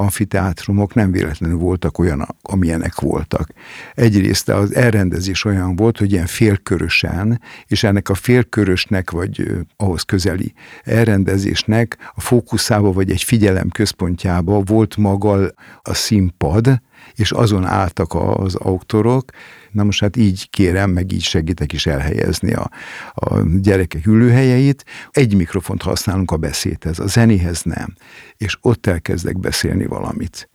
amfiteátrumok 0.00 0.94
nem 0.94 1.10
véletlenül 1.12 1.56
voltak 1.56 1.98
olyan, 1.98 2.36
amilyenek 2.42 3.00
voltak. 3.00 3.52
Egyrészt 3.94 4.48
az 4.48 4.74
elrendezés 4.74 5.44
olyan 5.44 5.76
volt, 5.76 5.98
hogy 5.98 6.12
ilyen 6.12 6.26
félkörösen, 6.26 7.40
és 7.66 7.82
ennek 7.82 8.08
a 8.08 8.14
félkörösnek, 8.14 9.10
vagy 9.10 9.52
ahhoz 9.76 10.02
közeli 10.02 10.52
elrendezésnek 10.84 11.96
a 12.14 12.20
fókuszába, 12.20 12.92
vagy 12.92 13.10
egy 13.10 13.22
figyelem 13.22 13.68
központjába 13.68 14.60
volt 14.60 14.96
maga 14.96 15.50
a 15.82 15.94
színpad, 15.94 16.80
és 17.14 17.32
azon 17.32 17.64
álltak 17.66 18.14
az 18.14 18.54
autorok, 18.54 19.24
na 19.72 19.84
most 19.84 20.00
hát 20.00 20.16
így 20.16 20.50
kérem, 20.50 20.90
meg 20.90 21.12
így 21.12 21.22
segítek 21.22 21.72
is 21.72 21.86
elhelyezni 21.86 22.52
a, 22.52 22.70
a 23.14 23.42
gyerekek 23.60 24.06
ülőhelyeit. 24.06 24.84
Egy 25.10 25.36
mikrofont 25.36 25.82
használunk 25.82 26.30
a 26.30 26.36
beszédhez, 26.36 26.98
a 26.98 27.06
zenéhez 27.06 27.62
nem. 27.62 27.94
És 28.36 28.56
ott 28.60 28.86
elkezdek 28.86 29.38
beszélni 29.38 29.86
valamit. 29.86 30.48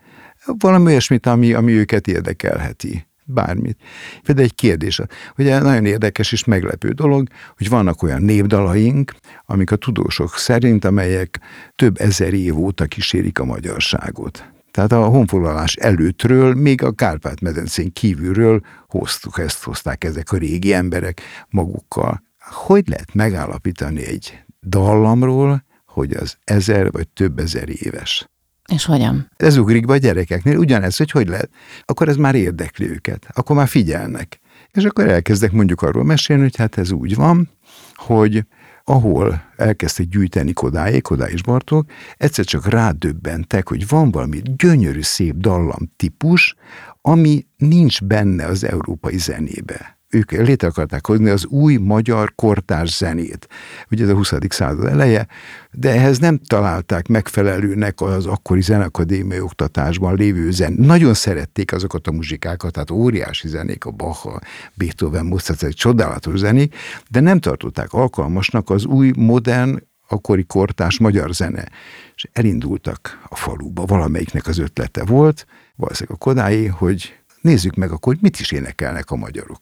Valami 0.45 0.85
olyasmit, 0.85 1.25
ami, 1.25 1.53
ami 1.53 1.71
őket 1.71 2.07
érdekelheti. 2.07 3.07
bármit. 3.27 3.77
Például 4.23 4.47
egy 4.47 4.55
kérdés, 4.55 5.01
ugye 5.37 5.59
nagyon 5.59 5.85
érdekes 5.85 6.31
és 6.31 6.43
meglepő 6.43 6.91
dolog, 6.91 7.27
hogy 7.57 7.69
vannak 7.69 8.03
olyan 8.03 8.21
népdalaink, 8.21 9.13
amik 9.45 9.71
a 9.71 9.75
tudósok 9.75 10.37
szerint, 10.37 10.85
amelyek 10.85 11.39
több 11.75 11.99
ezer 11.99 12.33
év 12.33 12.57
óta 12.57 12.85
kísérik 12.85 13.39
a 13.39 13.45
magyarságot. 13.45 14.54
Tehát 14.75 14.91
a 14.91 15.05
honfoglalás 15.05 15.75
előttről, 15.75 16.53
még 16.53 16.83
a 16.83 16.91
Kárpát-medencén 16.91 17.93
kívülről 17.93 18.61
hoztuk, 18.87 19.39
ezt 19.39 19.63
hozták 19.63 20.03
ezek 20.03 20.31
a 20.31 20.37
régi 20.37 20.73
emberek 20.73 21.21
magukkal. 21.49 22.23
Hogy 22.39 22.87
lehet 22.87 23.13
megállapítani 23.13 24.05
egy 24.05 24.43
dallamról, 24.67 25.63
hogy 25.85 26.13
az 26.13 26.37
ezer 26.43 26.91
vagy 26.91 27.07
több 27.07 27.39
ezer 27.39 27.69
éves? 27.69 28.29
És 28.71 28.85
hogyan? 28.85 29.31
Ez 29.37 29.57
ugrik 29.57 29.85
be 29.85 29.93
a 29.93 29.97
gyerekeknél, 29.97 30.57
ugyanez, 30.57 30.97
hogy 30.97 31.11
hogy 31.11 31.27
lehet. 31.27 31.49
Akkor 31.85 32.07
ez 32.07 32.15
már 32.15 32.35
érdekli 32.35 32.89
őket, 32.89 33.27
akkor 33.33 33.55
már 33.55 33.67
figyelnek. 33.67 34.39
És 34.71 34.83
akkor 34.83 35.07
elkezdek 35.07 35.51
mondjuk 35.51 35.81
arról 35.81 36.03
mesélni, 36.03 36.41
hogy 36.41 36.55
hát 36.55 36.77
ez 36.77 36.91
úgy 36.91 37.15
van, 37.15 37.49
hogy 37.93 38.45
ahol 38.85 39.41
elkezdtek 39.55 40.07
gyűjteni 40.07 40.53
Kodályé, 40.53 40.99
Kodály 40.99 41.31
és 41.31 41.43
Bartók, 41.43 41.89
egyszer 42.17 42.45
csak 42.45 42.69
rádöbbentek, 42.69 43.67
hogy 43.67 43.87
van 43.87 44.11
valami 44.11 44.41
gyönyörű 44.55 45.01
szép 45.01 45.35
dallam 45.35 45.91
típus, 45.95 46.55
ami 47.01 47.45
nincs 47.57 48.03
benne 48.03 48.45
az 48.45 48.63
európai 48.63 49.17
zenébe 49.17 49.94
ők 50.15 50.31
létre 50.31 50.67
akarták 50.67 51.05
hozni 51.05 51.29
az 51.29 51.45
új 51.45 51.75
magyar 51.75 52.35
kortárs 52.35 52.97
zenét. 52.97 53.47
Ugye 53.91 54.03
ez 54.03 54.09
a 54.09 54.15
20. 54.15 54.33
század 54.49 54.85
eleje, 54.85 55.27
de 55.71 55.91
ehhez 55.91 56.19
nem 56.19 56.37
találták 56.37 57.07
megfelelőnek 57.07 58.01
az 58.01 58.25
akkori 58.25 58.61
zenakadémiai 58.61 59.39
oktatásban 59.39 60.15
lévő 60.15 60.51
zen. 60.51 60.73
Nagyon 60.73 61.13
szerették 61.13 61.73
azokat 61.73 62.07
a 62.07 62.11
muzsikákat, 62.11 62.71
tehát 62.71 62.91
óriási 62.91 63.47
zenék, 63.47 63.85
a 63.85 63.91
Bach, 63.91 64.27
a 64.27 64.41
Beethoven, 64.73 65.25
Mozart, 65.25 65.63
egy 65.63 65.75
csodálatos 65.75 66.39
zenék, 66.39 66.75
de 67.09 67.19
nem 67.19 67.39
tartották 67.39 67.93
alkalmasnak 67.93 68.69
az 68.69 68.85
új, 68.85 69.11
modern, 69.15 69.83
akkori 70.07 70.43
kortás 70.43 70.99
magyar 70.99 71.33
zene. 71.33 71.67
És 72.15 72.27
elindultak 72.33 73.19
a 73.29 73.35
faluba, 73.35 73.85
valamelyiknek 73.85 74.47
az 74.47 74.57
ötlete 74.57 75.03
volt, 75.05 75.45
valószínűleg 75.75 76.17
a 76.21 76.23
Kodály, 76.23 76.65
hogy 76.65 77.13
nézzük 77.45 77.75
meg 77.75 77.91
akkor, 77.91 78.13
hogy 78.13 78.21
mit 78.21 78.39
is 78.39 78.51
énekelnek 78.51 79.11
a 79.11 79.15
magyarok. 79.15 79.61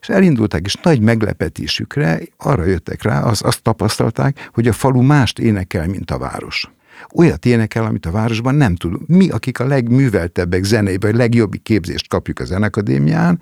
És 0.00 0.08
elindultak, 0.08 0.66
és 0.66 0.74
nagy 0.74 1.00
meglepetésükre 1.00 2.20
arra 2.36 2.64
jöttek 2.64 3.02
rá, 3.02 3.22
az, 3.22 3.42
azt 3.42 3.62
tapasztalták, 3.62 4.50
hogy 4.52 4.68
a 4.68 4.72
falu 4.72 5.02
mást 5.02 5.38
énekel, 5.38 5.86
mint 5.86 6.10
a 6.10 6.18
város. 6.18 6.70
Olyat 7.14 7.46
énekel, 7.46 7.84
amit 7.84 8.06
a 8.06 8.10
városban 8.10 8.54
nem 8.54 8.74
tudunk. 8.74 9.06
Mi, 9.06 9.28
akik 9.28 9.60
a 9.60 9.66
legműveltebbek 9.66 10.64
zenében, 10.64 11.14
a 11.14 11.16
legjobb 11.16 11.54
képzést 11.62 12.08
kapjuk 12.08 12.38
a 12.38 12.44
zenakadémián, 12.44 13.40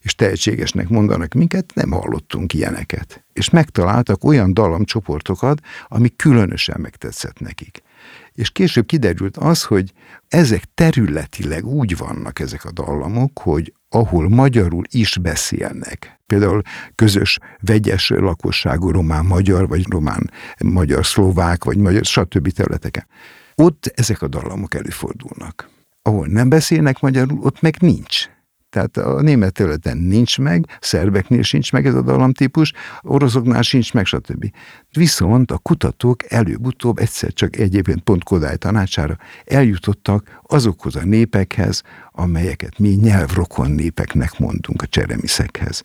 és 0.00 0.14
tehetségesnek 0.14 0.88
mondanak 0.88 1.32
minket, 1.32 1.74
nem 1.74 1.90
hallottunk 1.90 2.54
ilyeneket. 2.54 3.24
És 3.32 3.50
megtaláltak 3.50 4.24
olyan 4.24 4.54
dallamcsoportokat, 4.54 5.60
ami 5.88 6.16
különösen 6.16 6.80
megtetszett 6.80 7.40
nekik. 7.40 7.82
És 8.34 8.50
később 8.50 8.86
kiderült 8.86 9.36
az, 9.36 9.62
hogy 9.62 9.92
ezek 10.28 10.62
területileg 10.74 11.64
úgy 11.64 11.96
vannak 11.96 12.38
ezek 12.40 12.64
a 12.64 12.72
dallamok, 12.72 13.38
hogy 13.38 13.72
ahol 13.88 14.28
magyarul 14.28 14.84
is 14.90 15.18
beszélnek, 15.18 16.20
például 16.26 16.62
közös, 16.94 17.38
vegyes 17.60 18.08
lakosságú 18.08 18.90
román-magyar, 18.90 19.68
vagy 19.68 19.86
román-magyar-szlovák, 19.88 21.64
vagy 21.64 21.76
magyar, 21.76 22.04
stb. 22.04 22.48
területeken. 22.48 23.06
Ott 23.54 23.92
ezek 23.94 24.22
a 24.22 24.28
dallamok 24.28 24.74
előfordulnak. 24.74 25.68
Ahol 26.02 26.26
nem 26.26 26.48
beszélnek 26.48 27.00
magyarul, 27.00 27.38
ott 27.42 27.60
meg 27.60 27.76
nincs. 27.80 28.28
Tehát 28.74 28.96
a 28.96 29.20
német 29.20 29.52
területen 29.52 29.96
nincs 29.96 30.38
meg, 30.38 30.66
szerbeknél 30.80 31.42
sincs 31.42 31.72
meg 31.72 31.86
ez 31.86 31.94
a 31.94 32.02
dallamtípus, 32.02 32.72
oroszoknál 33.02 33.62
sincs 33.62 33.92
meg, 33.92 34.06
stb. 34.06 34.50
Viszont 34.92 35.50
a 35.50 35.58
kutatók 35.58 36.32
előbb-utóbb 36.32 36.98
egyszer 36.98 37.32
csak 37.32 37.56
egyébként 37.56 38.00
pont 38.00 38.24
Kodály 38.24 38.56
tanácsára 38.56 39.16
eljutottak 39.44 40.40
azokhoz 40.42 40.96
a 40.96 41.04
népekhez, 41.04 41.82
amelyeket 42.12 42.78
mi 42.78 42.88
nyelvrokon 42.88 43.70
népeknek 43.70 44.38
mondunk 44.38 44.82
a 44.82 44.86
cseremiszekhez. 44.86 45.82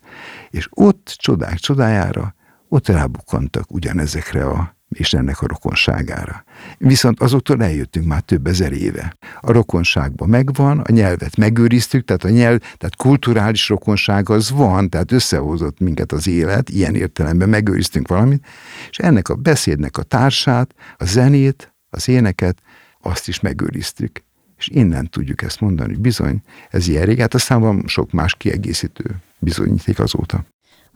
És 0.50 0.68
ott 0.70 1.14
csodák 1.18 1.58
csodájára, 1.58 2.34
ott 2.68 2.88
rábukkantak 2.88 3.72
ugyanezekre 3.72 4.44
a 4.44 4.79
és 4.90 5.12
ennek 5.12 5.40
a 5.40 5.46
rokonságára. 5.46 6.44
Viszont 6.78 7.20
azoktól 7.20 7.62
eljöttünk 7.62 8.06
már 8.06 8.20
több 8.20 8.46
ezer 8.46 8.72
éve. 8.72 9.16
A 9.40 9.52
rokonságban 9.52 10.28
megvan, 10.28 10.78
a 10.78 10.92
nyelvet 10.92 11.36
megőriztük, 11.36 12.04
tehát 12.04 12.24
a 12.24 12.28
nyelv, 12.28 12.58
tehát 12.58 12.96
kulturális 12.96 13.68
rokonság 13.68 14.28
az 14.28 14.50
van, 14.50 14.88
tehát 14.88 15.12
összehozott 15.12 15.80
minket 15.80 16.12
az 16.12 16.26
élet, 16.28 16.70
ilyen 16.70 16.94
értelemben 16.94 17.48
megőriztünk 17.48 18.08
valamit, 18.08 18.46
és 18.90 18.98
ennek 18.98 19.28
a 19.28 19.34
beszédnek 19.34 19.98
a 19.98 20.02
társát, 20.02 20.74
a 20.96 21.04
zenét, 21.04 21.74
az 21.90 22.08
éneket, 22.08 22.62
azt 23.00 23.28
is 23.28 23.40
megőriztük. 23.40 24.22
És 24.58 24.68
innen 24.68 25.10
tudjuk 25.10 25.42
ezt 25.42 25.60
mondani, 25.60 25.96
bizony, 25.96 26.42
ez 26.70 26.88
ilyen 26.88 27.04
rég, 27.04 27.20
hát 27.20 27.34
aztán 27.34 27.60
van 27.60 27.82
sok 27.86 28.12
más 28.12 28.34
kiegészítő 28.34 29.16
bizonyíték 29.38 29.98
azóta. 29.98 30.44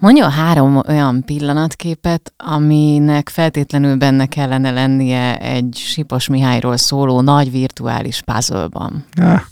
Mondja 0.05 0.29
három 0.29 0.77
olyan 0.89 1.23
pillanatképet, 1.25 2.33
aminek 2.37 3.29
feltétlenül 3.29 3.97
benne 3.97 4.27
kellene 4.27 4.71
lennie 4.71 5.39
egy 5.39 5.75
Sipos 5.77 6.29
Mihályról 6.29 6.77
szóló 6.77 7.21
nagy 7.21 7.51
virtuális 7.51 8.23
puzzle-ban. 8.23 9.05
Ja, 9.17 9.43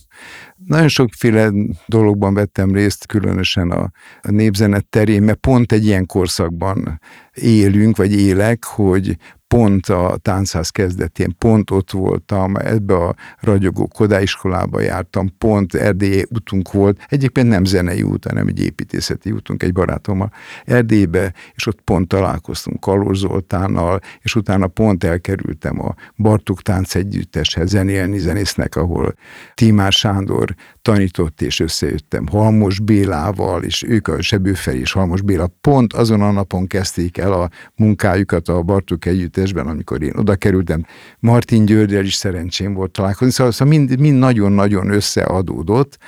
nagyon 0.67 0.89
sokféle 0.89 1.51
dologban 1.87 2.35
vettem 2.35 2.73
részt, 2.73 3.07
különösen 3.07 3.71
a, 3.71 3.91
a 4.23 4.31
népzenet 4.31 4.87
terén, 4.87 5.23
mert 5.23 5.39
pont 5.39 5.73
egy 5.73 5.85
ilyen 5.85 6.07
korszakban 6.07 7.01
élünk, 7.35 7.97
vagy 7.97 8.13
élek, 8.13 8.65
hogy 8.65 9.17
pont 9.53 9.87
a 9.87 10.19
táncház 10.23 10.71
kezdetén, 10.71 11.35
pont 11.39 11.71
ott 11.71 11.91
voltam, 11.91 12.57
ebbe 12.57 12.95
a 12.95 13.15
ragyogó 13.41 13.87
kodaiskolába 13.87 14.81
jártam, 14.81 15.37
pont 15.39 15.75
Erdély 15.75 16.25
útunk 16.35 16.73
volt, 16.73 17.01
egyébként 17.09 17.49
nem 17.49 17.65
zenei 17.65 18.03
út, 18.03 18.25
hanem 18.25 18.47
egy 18.47 18.61
építészeti 18.61 19.31
útunk 19.31 19.63
egy 19.63 19.73
barátommal 19.73 20.33
Erdélybe, 20.65 21.33
és 21.55 21.67
ott 21.67 21.81
pont 21.81 22.09
találkoztunk 22.09 22.81
Kalóz 22.81 23.19
Zoltánnal, 23.19 24.01
és 24.21 24.35
utána 24.35 24.67
pont 24.67 25.05
elkerültem 25.05 25.81
a 25.81 25.95
Bartuk 26.17 26.63
Tánc 26.63 26.95
Együtteshez 26.95 27.69
zenélni 27.69 28.19
zenésznek, 28.19 28.77
ahol 28.77 29.15
Tímár 29.55 29.93
Sándor 29.93 30.55
tanított, 30.83 31.43
és 31.43 31.61
összejöttem 31.61 32.27
Halmos 32.27 32.81
Bélával, 32.81 33.63
és 33.63 33.83
ők 33.83 34.09
a 34.09 34.23
Sebőfel 34.23 34.75
és 34.75 34.93
Halmos 34.93 35.23
Béla 35.23 35.47
pont 35.61 35.93
azon 35.93 36.21
a 36.21 36.31
napon 36.31 36.67
kezdték 36.67 37.19
el 37.23 37.33
a 37.33 37.51
munkájukat 37.75 38.49
a 38.49 38.63
Bartuk 38.63 39.05
Együttesben, 39.05 39.67
amikor 39.67 40.03
én 40.03 40.17
oda 40.17 40.37
kerültem. 40.37 40.87
Martin 41.19 41.65
Györgyel 41.65 42.05
is 42.05 42.15
szerencsém 42.15 42.75
volt 42.75 42.91
találkozni, 42.91 43.33
szóval, 43.33 43.53
szóval 43.53 43.75
mind, 43.79 43.99
mind 43.99 44.19
nagyon-nagyon 44.19 44.91
összeadódott, 44.91 45.99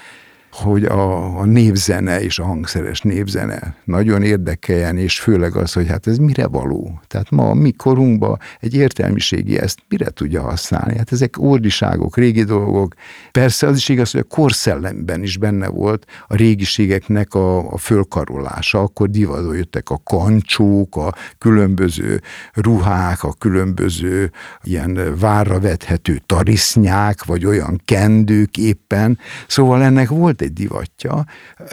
hogy 0.54 0.84
a, 0.84 1.38
a 1.38 1.44
névzene 1.44 2.22
és 2.22 2.38
a 2.38 2.44
hangszeres 2.44 3.00
névzene 3.00 3.76
nagyon 3.84 4.22
érdekeljen, 4.22 4.96
és 4.96 5.20
főleg 5.20 5.56
az, 5.56 5.72
hogy 5.72 5.88
hát 5.88 6.06
ez 6.06 6.16
mire 6.16 6.46
való. 6.46 7.00
Tehát 7.06 7.30
ma 7.30 7.50
a 7.50 7.54
mi 7.54 7.72
korunkban 7.72 8.38
egy 8.60 8.74
értelmiségi 8.74 9.58
ezt 9.58 9.78
mire 9.88 10.10
tudja 10.10 10.42
használni? 10.42 10.96
Hát 10.96 11.12
ezek 11.12 11.34
ordiságok, 11.38 12.16
régi 12.16 12.44
dolgok. 12.44 12.94
Persze 13.32 13.66
az 13.66 13.76
is 13.76 13.88
igaz, 13.88 14.10
hogy 14.10 14.20
a 14.20 14.34
korszellemben 14.34 15.22
is 15.22 15.36
benne 15.36 15.68
volt 15.68 16.06
a 16.26 16.36
régiségeknek 16.36 17.34
a, 17.34 17.72
a 17.72 17.76
fölkarolása. 17.76 18.80
Akkor 18.80 19.10
divatba 19.10 19.54
jöttek 19.54 19.90
a 19.90 20.00
kancsók, 20.04 20.96
a 20.96 21.14
különböző 21.38 22.20
ruhák, 22.52 23.22
a 23.22 23.32
különböző 23.32 24.30
ilyen 24.62 25.16
várra 25.18 25.60
vethető 25.60 26.20
tarisznyák, 26.26 27.24
vagy 27.24 27.46
olyan 27.46 27.80
kendők 27.84 28.56
éppen. 28.56 29.18
Szóval 29.46 29.82
ennek 29.82 30.08
volt 30.08 30.42
egy 30.44 30.52
divatja, 30.52 31.24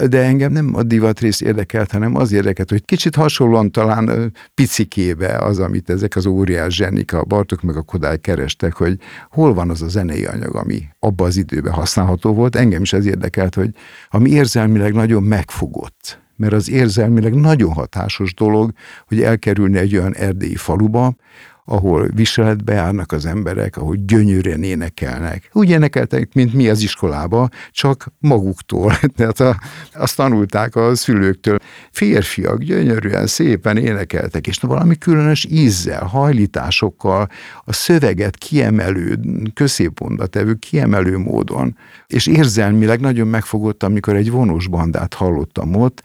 de 0.10 0.24
engem 0.24 0.52
nem 0.52 0.76
a 0.76 0.84
divat 0.84 1.20
rész 1.20 1.42
érdekelt, 1.42 1.92
hanem 1.92 2.16
az 2.16 2.32
érdekelt, 2.32 2.70
hogy 2.70 2.86
kicsit 2.86 3.16
hasonlóan 3.16 3.72
talán 3.72 4.34
picikébe 4.54 5.38
az, 5.38 5.60
amit 5.60 5.90
ezek 5.90 6.16
az 6.16 6.26
óriás 6.26 6.76
zsenik, 6.76 7.14
a 7.14 7.24
Bartok 7.24 7.62
meg 7.62 7.76
a 7.76 7.82
Kodály 7.82 8.18
kerestek, 8.18 8.74
hogy 8.74 9.00
hol 9.30 9.54
van 9.54 9.70
az 9.70 9.82
a 9.82 9.88
zenei 9.88 10.26
anyag, 10.26 10.56
ami 10.56 10.84
abban 11.00 11.28
az 11.28 11.38
időben 11.38 11.74
használható 11.74 12.34
volt. 12.34 12.56
Engem 12.56 12.82
is 12.82 12.94
ez 12.94 13.06
érdekelt, 13.06 13.56
hogy 13.56 13.70
ami 14.10 14.30
érzelmileg 14.30 14.94
nagyon 14.94 15.24
megfogott, 15.24 16.20
mert 16.36 16.54
az 16.54 16.70
érzelmileg 16.70 17.34
nagyon 17.34 17.74
hatásos 17.74 18.34
dolog, 18.34 18.72
hogy 19.08 19.22
elkerülni 19.22 19.78
egy 19.78 19.96
olyan 19.96 20.16
erdélyi 20.16 20.56
faluba, 20.56 21.16
ahol 21.66 22.10
viseletbe 22.16 22.74
járnak 22.74 23.12
az 23.12 23.26
emberek, 23.26 23.78
ahol 23.78 23.96
gyönyörűen 23.96 24.64
énekelnek. 24.64 25.50
Úgy 25.54 25.70
énekeltek, 25.70 26.34
mint 26.34 26.54
mi 26.54 26.70
az 26.70 26.82
iskolába, 26.82 27.50
csak 27.72 28.08
maguktól. 28.20 28.94
Tehát 29.18 29.40
a, 29.40 29.60
azt 29.94 30.16
tanulták 30.16 30.76
a 30.76 30.96
szülőktől. 30.96 31.58
Férfiak 31.92 32.64
gyönyörűen, 32.64 33.28
szépen 33.28 33.78
énekeltek, 33.78 34.48
és 34.48 34.58
valami 34.58 34.98
különös 34.98 35.46
ízzel, 35.50 36.04
hajlításokkal, 36.04 37.28
a 37.64 37.74
szöveget 37.74 38.36
kiemelő, 38.38 39.20
középpontba 39.54 40.26
tevő, 40.26 40.54
kiemelő 40.54 41.18
módon. 41.18 41.78
És 42.08 42.28
érzelmileg 42.28 43.00
nagyon 43.00 43.28
megfogott, 43.28 43.84
amikor 43.84 44.16
egy 44.16 44.32
vonós 44.32 44.68
bandát 44.68 45.14
hallottam 45.14 45.76
ott, 45.76 46.04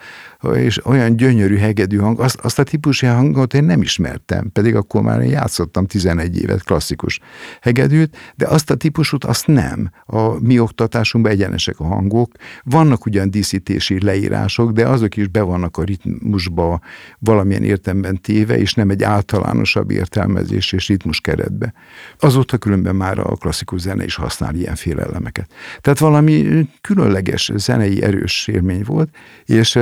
és 0.55 0.87
olyan 0.87 1.17
gyönyörű 1.17 1.57
hegedű 1.57 1.97
hang, 1.97 2.21
azt, 2.21 2.39
azt 2.41 2.59
a 2.59 2.63
típusú 2.63 3.07
hangot 3.07 3.55
én 3.55 3.65
nem 3.65 3.83
ismertem, 3.83 4.51
pedig 4.53 4.75
akkor 4.75 5.03
már 5.03 5.21
én 5.21 5.31
játszottam 5.31 5.87
11 5.87 6.41
évet 6.43 6.63
klasszikus 6.63 7.21
hegedűt, 7.61 8.17
de 8.35 8.47
azt 8.47 8.71
a 8.71 8.75
típusút 8.75 9.25
azt 9.25 9.47
nem. 9.47 9.91
A 10.05 10.41
mi 10.41 10.59
oktatásunkban 10.59 11.33
egyenesek 11.33 11.81
a 11.81 11.85
hangok, 11.85 12.33
vannak 12.65 13.07
ugyan 13.07 13.31
díszítési 13.31 14.05
leírások, 14.05 14.73
de 14.73 14.89
azok 14.89 15.17
is 15.17 15.29
be 15.29 15.43
vannak 15.43 15.77
a 15.77 15.83
ritmusba 15.83 16.81
valamilyen 17.19 17.63
értemben 17.63 18.21
téve, 18.21 18.59
és 18.59 18.75
nem 18.75 18.91
egy 18.91 19.03
általánosabb 19.03 19.91
értelmezés 19.91 20.73
és 20.73 20.89
ritmus 20.89 21.21
keretbe. 21.21 21.73
Azóta 22.19 22.59
különben 22.59 22.97
már 22.97 23.19
a 23.19 23.37
klasszikus 23.37 23.81
zene 23.81 24.05
is 24.05 24.15
használ 24.15 24.55
ilyenféle 24.55 25.03
elemeket. 25.03 25.51
Tehát 25.81 25.99
valami 25.99 26.69
különleges 26.81 27.53
zenei 27.55 28.03
erős 28.03 28.49
élmény 28.49 28.83
volt, 28.85 29.09
és 29.45 29.79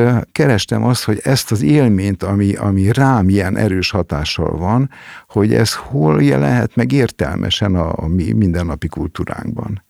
kerestem 0.54 0.84
azt, 0.84 1.04
hogy 1.04 1.20
ezt 1.23 1.50
az 1.50 1.62
élményt, 1.62 2.23
ami, 2.23 2.54
ami 2.54 2.92
rám 2.92 3.28
ilyen 3.28 3.56
erős 3.56 3.90
hatással 3.90 4.56
van, 4.56 4.90
hogy 5.28 5.54
ez 5.54 5.75
hol 5.75 6.23
jelenhet 6.23 6.76
meg 6.76 6.92
értelmesen 6.92 7.75
a, 7.75 7.92
a 7.96 8.06
mi 8.06 8.32
mindennapi 8.32 8.88
kultúránkban 8.88 9.84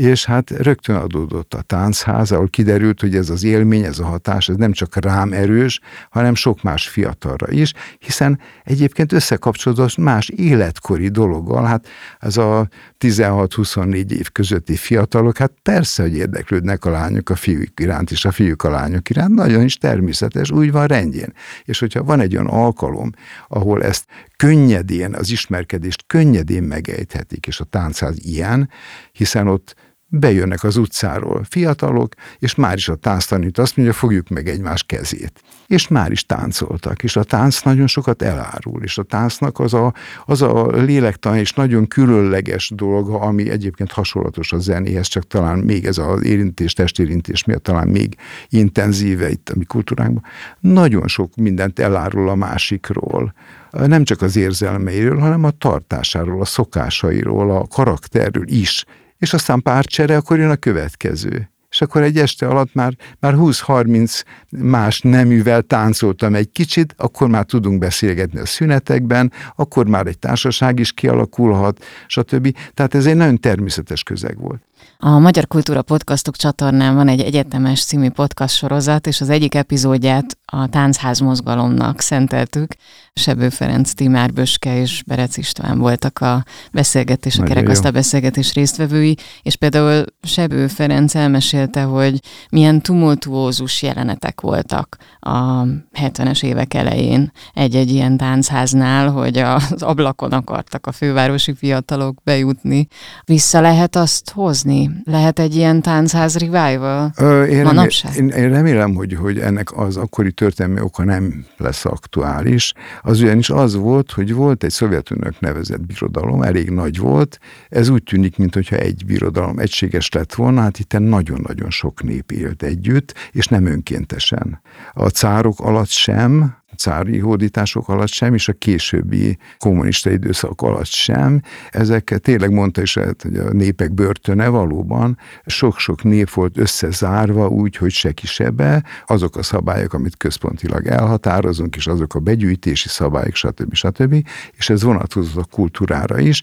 és 0.00 0.24
hát 0.24 0.50
rögtön 0.50 0.96
adódott 0.96 1.54
a 1.54 1.62
táncház, 1.62 2.32
ahol 2.32 2.48
kiderült, 2.48 3.00
hogy 3.00 3.16
ez 3.16 3.30
az 3.30 3.44
élmény, 3.44 3.84
ez 3.84 3.98
a 3.98 4.04
hatás, 4.04 4.48
ez 4.48 4.56
nem 4.56 4.72
csak 4.72 5.04
rám 5.04 5.32
erős, 5.32 5.80
hanem 6.10 6.34
sok 6.34 6.62
más 6.62 6.88
fiatalra 6.88 7.50
is, 7.50 7.72
hiszen 7.98 8.40
egyébként 8.64 9.12
összekapcsolódott 9.12 9.96
más 9.96 10.28
életkori 10.28 11.08
dologgal, 11.08 11.64
hát 11.64 11.88
ez 12.18 12.36
a 12.36 12.68
16-24 12.98 14.10
év 14.10 14.30
közötti 14.32 14.76
fiatalok, 14.76 15.36
hát 15.36 15.52
persze, 15.62 16.02
hogy 16.02 16.16
érdeklődnek 16.16 16.84
a 16.84 16.90
lányok 16.90 17.30
a 17.30 17.34
fiúk 17.34 17.80
iránt, 17.80 18.10
és 18.10 18.24
a 18.24 18.30
fiúk 18.30 18.62
a 18.62 18.70
lányok 18.70 19.10
iránt, 19.10 19.34
nagyon 19.34 19.62
is 19.62 19.76
természetes, 19.76 20.50
úgy 20.50 20.72
van 20.72 20.86
rendjén. 20.86 21.32
És 21.64 21.78
hogyha 21.78 22.02
van 22.02 22.20
egy 22.20 22.34
olyan 22.34 22.46
alkalom, 22.46 23.10
ahol 23.48 23.82
ezt 23.82 24.04
könnyedén, 24.36 25.14
az 25.14 25.30
ismerkedést 25.30 26.04
könnyedén 26.06 26.62
megejthetik, 26.62 27.46
és 27.46 27.60
a 27.60 27.64
táncház 27.64 28.16
ilyen, 28.24 28.70
hiszen 29.12 29.48
ott 29.48 29.74
bejönnek 30.10 30.64
az 30.64 30.76
utcáról 30.76 31.46
fiatalok, 31.48 32.14
és 32.38 32.54
már 32.54 32.76
is 32.76 32.88
a 32.88 32.94
tánctanít 32.94 33.58
azt 33.58 33.76
mondja, 33.76 33.94
fogjuk 33.94 34.28
meg 34.28 34.48
egymás 34.48 34.82
kezét. 34.82 35.42
És 35.66 35.88
már 35.88 36.10
is 36.10 36.26
táncoltak, 36.26 37.02
és 37.02 37.16
a 37.16 37.24
tánc 37.24 37.60
nagyon 37.60 37.86
sokat 37.86 38.22
elárul, 38.22 38.82
és 38.82 38.98
a 38.98 39.02
táncnak 39.02 39.58
az 39.58 39.74
a, 39.74 39.94
az 40.24 40.42
a 40.42 40.66
lélektan 40.66 41.36
és 41.36 41.52
nagyon 41.52 41.86
különleges 41.86 42.72
dolga, 42.74 43.20
ami 43.20 43.50
egyébként 43.50 43.92
hasonlatos 43.92 44.52
a 44.52 44.58
zenéhez, 44.58 45.06
csak 45.06 45.26
talán 45.26 45.58
még 45.58 45.84
ez 45.84 45.98
az 45.98 46.24
érintés, 46.24 46.72
testérintés 46.72 47.44
miatt 47.44 47.62
talán 47.62 47.88
még 47.88 48.16
intenzíve 48.48 49.30
itt 49.30 49.48
a 49.48 49.56
mi 49.56 49.64
kultúránkban. 49.64 50.22
Nagyon 50.60 51.08
sok 51.08 51.36
mindent 51.36 51.78
elárul 51.78 52.28
a 52.28 52.34
másikról, 52.34 53.34
nem 53.70 54.04
csak 54.04 54.22
az 54.22 54.36
érzelmeiről, 54.36 55.18
hanem 55.18 55.44
a 55.44 55.50
tartásáról, 55.50 56.40
a 56.40 56.44
szokásairól, 56.44 57.50
a 57.50 57.66
karakterről 57.66 58.48
is, 58.48 58.84
és 59.20 59.32
aztán 59.32 59.62
párcsere, 59.62 60.16
akkor 60.16 60.38
jön 60.38 60.50
a 60.50 60.56
következő. 60.56 61.50
És 61.70 61.80
akkor 61.80 62.02
egy 62.02 62.18
este 62.18 62.46
alatt 62.46 62.74
már, 62.74 62.96
már 63.18 63.34
20-30 63.36 64.22
más 64.50 65.00
neművel 65.00 65.62
táncoltam 65.62 66.34
egy 66.34 66.50
kicsit, 66.52 66.94
akkor 66.96 67.28
már 67.28 67.44
tudunk 67.44 67.78
beszélgetni 67.78 68.40
a 68.40 68.46
szünetekben, 68.46 69.32
akkor 69.56 69.86
már 69.86 70.06
egy 70.06 70.18
társaság 70.18 70.78
is 70.78 70.92
kialakulhat, 70.92 71.84
stb. 72.06 72.56
Tehát 72.74 72.94
ez 72.94 73.06
egy 73.06 73.16
nagyon 73.16 73.40
természetes 73.40 74.02
közeg 74.02 74.38
volt. 74.38 74.62
A 75.02 75.18
Magyar 75.18 75.46
Kultúra 75.46 75.82
Podcastok 75.82 76.36
csatornán 76.36 76.94
van 76.94 77.08
egy 77.08 77.20
egyetemes 77.20 77.84
című 77.84 78.10
podcast 78.10 78.56
sorozat, 78.56 79.06
és 79.06 79.20
az 79.20 79.28
egyik 79.28 79.54
epizódját 79.54 80.38
a 80.44 80.68
Táncház 80.68 81.18
mozgalomnak 81.18 82.00
szenteltük. 82.00 82.74
Sebő 83.12 83.48
Ferenc, 83.48 83.92
Timár 83.92 84.32
Böske 84.32 84.80
és 84.80 85.02
Berec 85.06 85.36
István 85.36 85.78
voltak 85.78 86.18
a 86.18 86.44
beszélgetés, 86.72 87.38
a 87.38 87.42
kerekasztal 87.42 87.90
beszélgetés 87.90 88.54
résztvevői, 88.54 89.16
és 89.42 89.56
például 89.56 90.04
Sebő 90.22 90.66
Ferenc 90.66 91.14
elmesélte, 91.14 91.82
hogy 91.82 92.20
milyen 92.50 92.80
tumultuózus 92.80 93.82
jelenetek 93.82 94.40
voltak 94.40 94.96
a 95.20 95.62
70-es 96.00 96.44
évek 96.44 96.74
elején 96.74 97.32
egy-egy 97.54 97.90
ilyen 97.90 98.16
táncháznál, 98.16 99.10
hogy 99.10 99.38
az 99.38 99.82
ablakon 99.82 100.32
akartak 100.32 100.86
a 100.86 100.92
fővárosi 100.92 101.54
fiatalok 101.54 102.22
bejutni. 102.22 102.86
Vissza 103.24 103.60
lehet 103.60 103.96
azt 103.96 104.30
hozni? 104.30 104.89
Lehet 105.04 105.38
egy 105.38 105.54
ilyen 105.54 105.82
táncház 105.82 106.36
revival 106.36 107.12
Ö, 107.16 107.44
én 107.44 107.62
manapság? 107.62 108.14
Remélem, 108.14 108.38
én, 108.38 108.44
én 108.44 108.50
remélem, 108.50 108.94
hogy, 108.94 109.14
hogy 109.14 109.38
ennek 109.38 109.76
az 109.76 109.96
akkori 109.96 110.32
történelmi 110.32 110.80
oka 110.80 111.04
nem 111.04 111.44
lesz 111.56 111.84
aktuális. 111.84 112.72
Az 113.02 113.20
ugyanis 113.20 113.50
az 113.50 113.74
volt, 113.74 114.10
hogy 114.10 114.34
volt 114.34 114.64
egy 114.64 114.70
szovjetünök 114.70 115.40
nevezett 115.40 115.86
birodalom, 115.86 116.42
elég 116.42 116.70
nagy 116.70 116.98
volt. 116.98 117.38
Ez 117.68 117.88
úgy 117.88 118.02
tűnik, 118.02 118.36
mintha 118.36 118.76
egy 118.76 119.02
birodalom 119.06 119.58
egységes 119.58 120.08
lett 120.08 120.34
volna, 120.34 120.60
hát 120.60 120.78
itt 120.78 120.98
nagyon-nagyon 120.98 121.70
sok 121.70 122.02
nép 122.02 122.30
élt 122.30 122.62
együtt, 122.62 123.14
és 123.32 123.46
nem 123.46 123.66
önkéntesen. 123.66 124.60
A 124.92 125.08
cárok 125.08 125.60
alatt 125.60 125.88
sem, 125.88 126.59
cári 126.80 127.18
hódítások 127.18 127.88
alatt 127.88 128.08
sem, 128.08 128.34
és 128.34 128.48
a 128.48 128.52
későbbi 128.52 129.38
kommunista 129.58 130.10
időszak 130.10 130.62
alatt 130.62 130.86
sem. 130.86 131.40
Ezek 131.70 132.18
tényleg 132.22 132.50
mondta 132.50 132.82
is, 132.82 132.94
hogy 132.94 133.36
a 133.36 133.52
népek 133.52 133.92
börtöne 133.92 134.48
valóban 134.48 135.18
sok-sok 135.46 136.02
nép 136.02 136.30
volt 136.30 136.58
összezárva 136.58 137.48
úgy, 137.48 137.76
hogy 137.76 137.90
se 137.90 138.12
kisebbe, 138.12 138.84
azok 139.06 139.36
a 139.36 139.42
szabályok, 139.42 139.92
amit 139.92 140.16
központilag 140.16 140.86
elhatározunk, 140.86 141.76
és 141.76 141.86
azok 141.86 142.14
a 142.14 142.18
begyűjtési 142.18 142.88
szabályok, 142.88 143.34
stb. 143.34 143.74
stb. 143.74 144.26
És 144.52 144.70
ez 144.70 144.82
vonatkozott 144.82 145.44
a 145.44 145.46
kultúrára 145.50 146.18
is. 146.18 146.42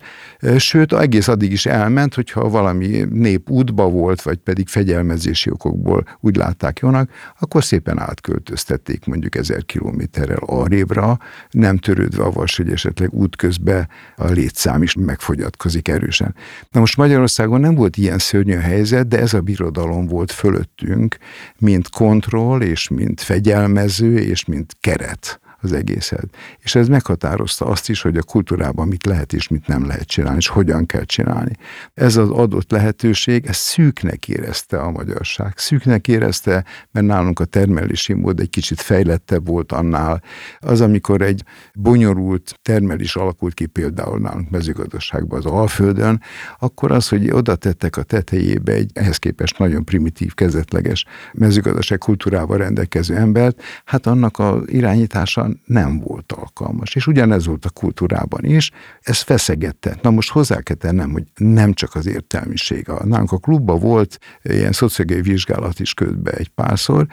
Sőt, 0.57 0.93
egész 0.93 1.27
addig 1.27 1.51
is 1.51 1.65
elment, 1.65 2.13
hogyha 2.13 2.49
valami 2.49 3.05
nép 3.09 3.49
útba 3.49 3.89
volt, 3.89 4.21
vagy 4.21 4.37
pedig 4.37 4.67
fegyelmezési 4.67 5.51
okokból 5.51 6.03
úgy 6.19 6.35
látták 6.35 6.79
jónak, 6.79 7.09
akkor 7.39 7.63
szépen 7.63 7.99
átköltöztették 7.99 9.05
mondjuk 9.05 9.35
ezer 9.35 9.65
kilométer 9.65 10.26
kilométerrel 10.27 10.59
arrébbra, 10.61 11.19
nem 11.51 11.77
törődve 11.77 12.23
avval, 12.23 12.45
hogy 12.55 12.71
esetleg 12.71 13.13
útközben 13.13 13.89
a 14.15 14.27
létszám 14.27 14.83
is 14.83 14.93
megfogyatkozik 14.93 15.87
erősen. 15.87 16.35
Na 16.71 16.79
most 16.79 16.97
Magyarországon 16.97 17.59
nem 17.59 17.75
volt 17.75 17.97
ilyen 17.97 18.17
szörnyű 18.17 18.55
helyzet, 18.55 19.07
de 19.07 19.19
ez 19.19 19.33
a 19.33 19.41
birodalom 19.41 20.07
volt 20.07 20.31
fölöttünk, 20.31 21.17
mint 21.57 21.89
kontroll, 21.89 22.61
és 22.61 22.87
mint 22.87 23.21
fegyelmező, 23.21 24.17
és 24.17 24.45
mint 24.45 24.77
keret 24.79 25.39
az 25.67 25.73
egészet. 25.73 26.27
És 26.59 26.75
ez 26.75 26.87
meghatározta 26.87 27.65
azt 27.65 27.89
is, 27.89 28.01
hogy 28.01 28.17
a 28.17 28.23
kultúrában 28.23 28.87
mit 28.87 29.05
lehet 29.05 29.33
és 29.33 29.47
mit 29.47 29.67
nem 29.67 29.85
lehet 29.85 30.07
csinálni, 30.07 30.37
és 30.37 30.47
hogyan 30.47 30.85
kell 30.85 31.03
csinálni. 31.03 31.51
Ez 31.93 32.15
az 32.15 32.29
adott 32.29 32.71
lehetőség, 32.71 33.45
ez 33.45 33.55
szűknek 33.55 34.27
érezte 34.27 34.79
a 34.79 34.91
magyarság. 34.91 35.53
Szűknek 35.55 36.07
érezte, 36.07 36.65
mert 36.91 37.05
nálunk 37.05 37.39
a 37.39 37.45
termelési 37.45 38.13
mód 38.13 38.39
egy 38.39 38.49
kicsit 38.49 38.81
fejlettebb 38.81 39.47
volt 39.47 39.71
annál. 39.71 40.21
Az, 40.59 40.81
amikor 40.81 41.21
egy 41.21 41.43
bonyolult 41.73 42.59
termelés 42.61 43.15
alakult 43.15 43.53
ki 43.53 43.65
például 43.65 44.19
nálunk 44.19 44.49
mezőgazdaságban 44.49 45.39
az 45.39 45.45
Alföldön, 45.45 46.21
akkor 46.59 46.91
az, 46.91 47.07
hogy 47.07 47.31
oda 47.31 47.55
tettek 47.55 47.97
a 47.97 48.03
tetejébe 48.03 48.71
egy 48.71 48.91
ehhez 48.93 49.17
képest 49.17 49.57
nagyon 49.57 49.85
primitív, 49.85 50.33
kezetleges 50.33 51.05
mezőgazdaság 51.33 51.97
kultúrával 51.97 52.57
rendelkező 52.57 53.15
embert, 53.15 53.61
hát 53.85 54.05
annak 54.05 54.39
az 54.39 54.61
irányítása 54.65 55.49
nem 55.65 55.99
volt 55.99 56.31
alkalmas. 56.31 56.95
És 56.95 57.07
ugyanez 57.07 57.45
volt 57.45 57.65
a 57.65 57.69
kultúrában 57.69 58.43
is, 58.43 58.71
ez 59.01 59.21
feszegette. 59.21 59.97
Na 60.01 60.09
most 60.09 60.29
hozzá 60.29 60.61
kell 60.61 60.75
tennem, 60.75 61.11
hogy 61.11 61.23
nem 61.35 61.73
csak 61.73 61.95
az 61.95 62.07
értelmiség. 62.07 62.87
Nálunk 63.03 63.31
a 63.31 63.37
klubban 63.37 63.79
volt 63.79 64.19
ilyen 64.43 64.71
szociológiai 64.71 65.21
vizsgálat 65.21 65.79
is 65.79 65.93
közben 65.93 66.33
egy 66.33 66.49
párszor, 66.49 67.07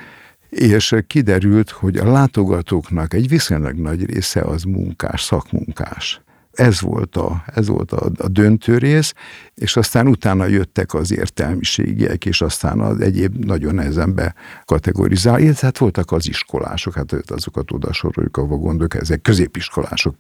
és 0.49 0.95
kiderült, 1.07 1.71
hogy 1.71 1.97
a 1.97 2.11
látogatóknak 2.11 3.15
egy 3.15 3.29
viszonylag 3.29 3.75
nagy 3.75 4.05
része 4.05 4.41
az 4.41 4.63
munkás, 4.63 5.23
szakmunkás. 5.23 6.24
Ez 6.55 6.81
volt 6.81 7.17
a, 7.17 7.45
ez 7.55 7.69
volt 7.69 7.93
a, 7.93 8.11
a 8.19 8.29
döntő 8.29 8.79
rész, 8.79 9.15
és 9.55 9.77
aztán 9.77 10.07
utána 10.07 10.47
jöttek 10.47 10.95
az 10.95 11.13
értelmiségiek, 11.13 12.25
és 12.25 12.41
aztán 12.41 12.81
az 12.81 13.01
egyéb 13.01 13.45
nagyon 13.45 13.75
nehezen 13.75 14.15
bekategorizál, 14.15 15.41
illetve 15.41 15.67
hát 15.67 15.79
voltak 15.79 16.13
az 16.13 16.29
iskolások, 16.29 16.95
hát 16.95 17.13
azokat 17.27 17.73
oda 17.73 17.93
soroljuk, 17.93 18.37
ahol 18.37 18.59
gondolok, 18.59 18.95
ezek 18.95 19.23
középiskolások. 19.23 20.17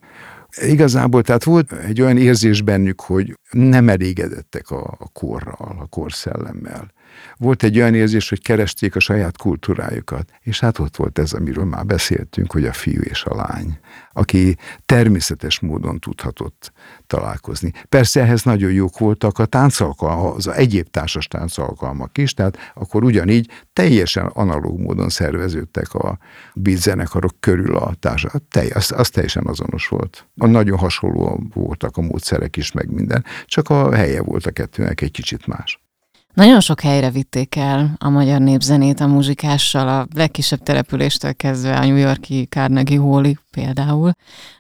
Igazából 0.62 1.22
tehát 1.22 1.44
volt 1.44 1.72
egy 1.72 2.00
olyan 2.00 2.16
érzés 2.16 2.62
bennük, 2.62 3.00
hogy 3.00 3.38
nem 3.50 3.88
elégedettek 3.88 4.70
a, 4.70 4.96
a 4.98 5.08
korral, 5.12 5.76
a 5.80 5.86
korszellemmel 5.86 6.92
volt 7.36 7.62
egy 7.62 7.78
olyan 7.78 7.94
érzés, 7.94 8.28
hogy 8.28 8.42
keresték 8.42 8.96
a 8.96 9.00
saját 9.00 9.36
kultúrájukat. 9.36 10.30
És 10.40 10.60
hát 10.60 10.78
ott 10.78 10.96
volt 10.96 11.18
ez, 11.18 11.32
amiről 11.32 11.64
már 11.64 11.86
beszéltünk, 11.86 12.52
hogy 12.52 12.64
a 12.66 12.72
fiú 12.72 13.00
és 13.00 13.24
a 13.24 13.34
lány, 13.34 13.78
aki 14.12 14.56
természetes 14.86 15.60
módon 15.60 15.98
tudhatott 15.98 16.72
találkozni. 17.06 17.72
Persze 17.88 18.20
ehhez 18.20 18.42
nagyon 18.42 18.72
jók 18.72 18.98
voltak 18.98 19.38
a 19.38 19.46
táncalkalmak, 19.46 20.36
az 20.36 20.48
egyéb 20.48 20.90
társas 20.90 21.26
táncalkalmak 21.26 22.18
is, 22.18 22.34
tehát 22.34 22.72
akkor 22.74 23.04
ugyanígy 23.04 23.50
teljesen 23.72 24.26
analóg 24.26 24.80
módon 24.80 25.08
szerveződtek 25.08 25.94
a 25.94 26.18
beat 26.54 26.82
körül 27.40 27.76
a 27.76 27.94
társak. 28.00 28.32
Telj, 28.48 28.70
az, 28.70 28.92
az 28.96 29.08
teljesen 29.08 29.46
azonos 29.46 29.88
volt. 29.88 30.26
A 30.36 30.46
nagyon 30.46 30.78
hasonló 30.78 31.42
voltak 31.54 31.96
a 31.96 32.00
módszerek 32.00 32.56
is, 32.56 32.72
meg 32.72 32.90
minden, 32.90 33.24
csak 33.46 33.70
a 33.70 33.94
helye 33.94 34.22
volt 34.22 34.46
a 34.46 34.50
kettőnek 34.50 35.00
egy 35.00 35.10
kicsit 35.10 35.46
más. 35.46 35.83
Nagyon 36.34 36.60
sok 36.60 36.80
helyre 36.80 37.10
vitték 37.10 37.56
el 37.56 37.96
a 37.98 38.08
magyar 38.08 38.40
népzenét 38.40 39.00
a 39.00 39.06
muzsikással, 39.06 39.88
a 39.88 40.06
legkisebb 40.14 40.62
településtől 40.62 41.34
kezdve 41.34 41.76
a 41.76 41.84
New 41.84 41.96
Yorki 41.96 42.46
Carnegie 42.50 42.98
Hallig 42.98 43.38
például. 43.50 44.12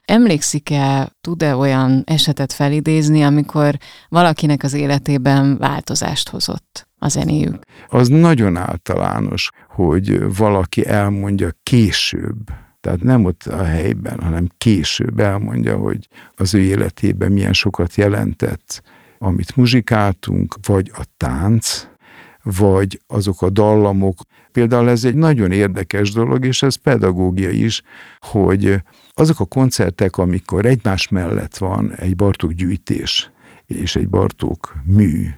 Emlékszik-e, 0.04 1.08
tud-e 1.20 1.56
olyan 1.56 2.02
esetet 2.06 2.52
felidézni, 2.52 3.22
amikor 3.22 3.76
valakinek 4.08 4.62
az 4.62 4.72
életében 4.72 5.58
változást 5.58 6.28
hozott 6.28 6.88
a 6.98 7.08
zenéjük? 7.08 7.58
Az 7.88 8.08
nagyon 8.08 8.56
általános, 8.56 9.50
hogy 9.68 10.36
valaki 10.36 10.86
elmondja 10.86 11.50
később, 11.62 12.36
tehát 12.80 13.02
nem 13.02 13.24
ott 13.24 13.42
a 13.42 13.64
helyben, 13.64 14.20
hanem 14.20 14.48
később 14.58 15.20
elmondja, 15.20 15.76
hogy 15.76 16.08
az 16.36 16.54
ő 16.54 16.60
életében 16.60 17.32
milyen 17.32 17.52
sokat 17.52 17.94
jelentett 17.94 18.82
amit 19.24 19.56
muzsikáltunk, 19.56 20.54
vagy 20.66 20.90
a 20.94 21.04
tánc, 21.16 21.86
vagy 22.42 23.00
azok 23.06 23.42
a 23.42 23.50
dallamok. 23.50 24.20
Például 24.52 24.88
ez 24.88 25.04
egy 25.04 25.14
nagyon 25.14 25.52
érdekes 25.52 26.12
dolog, 26.12 26.44
és 26.44 26.62
ez 26.62 26.74
pedagógia 26.74 27.50
is, 27.50 27.82
hogy 28.18 28.82
azok 29.14 29.40
a 29.40 29.44
koncertek, 29.44 30.16
amikor 30.16 30.66
egymás 30.66 31.08
mellett 31.08 31.56
van 31.56 31.94
egy 31.94 32.16
Bartók 32.16 32.52
gyűjtés 32.52 33.30
és 33.66 33.96
egy 33.96 34.08
Bartók 34.08 34.74
mű, 34.84 35.28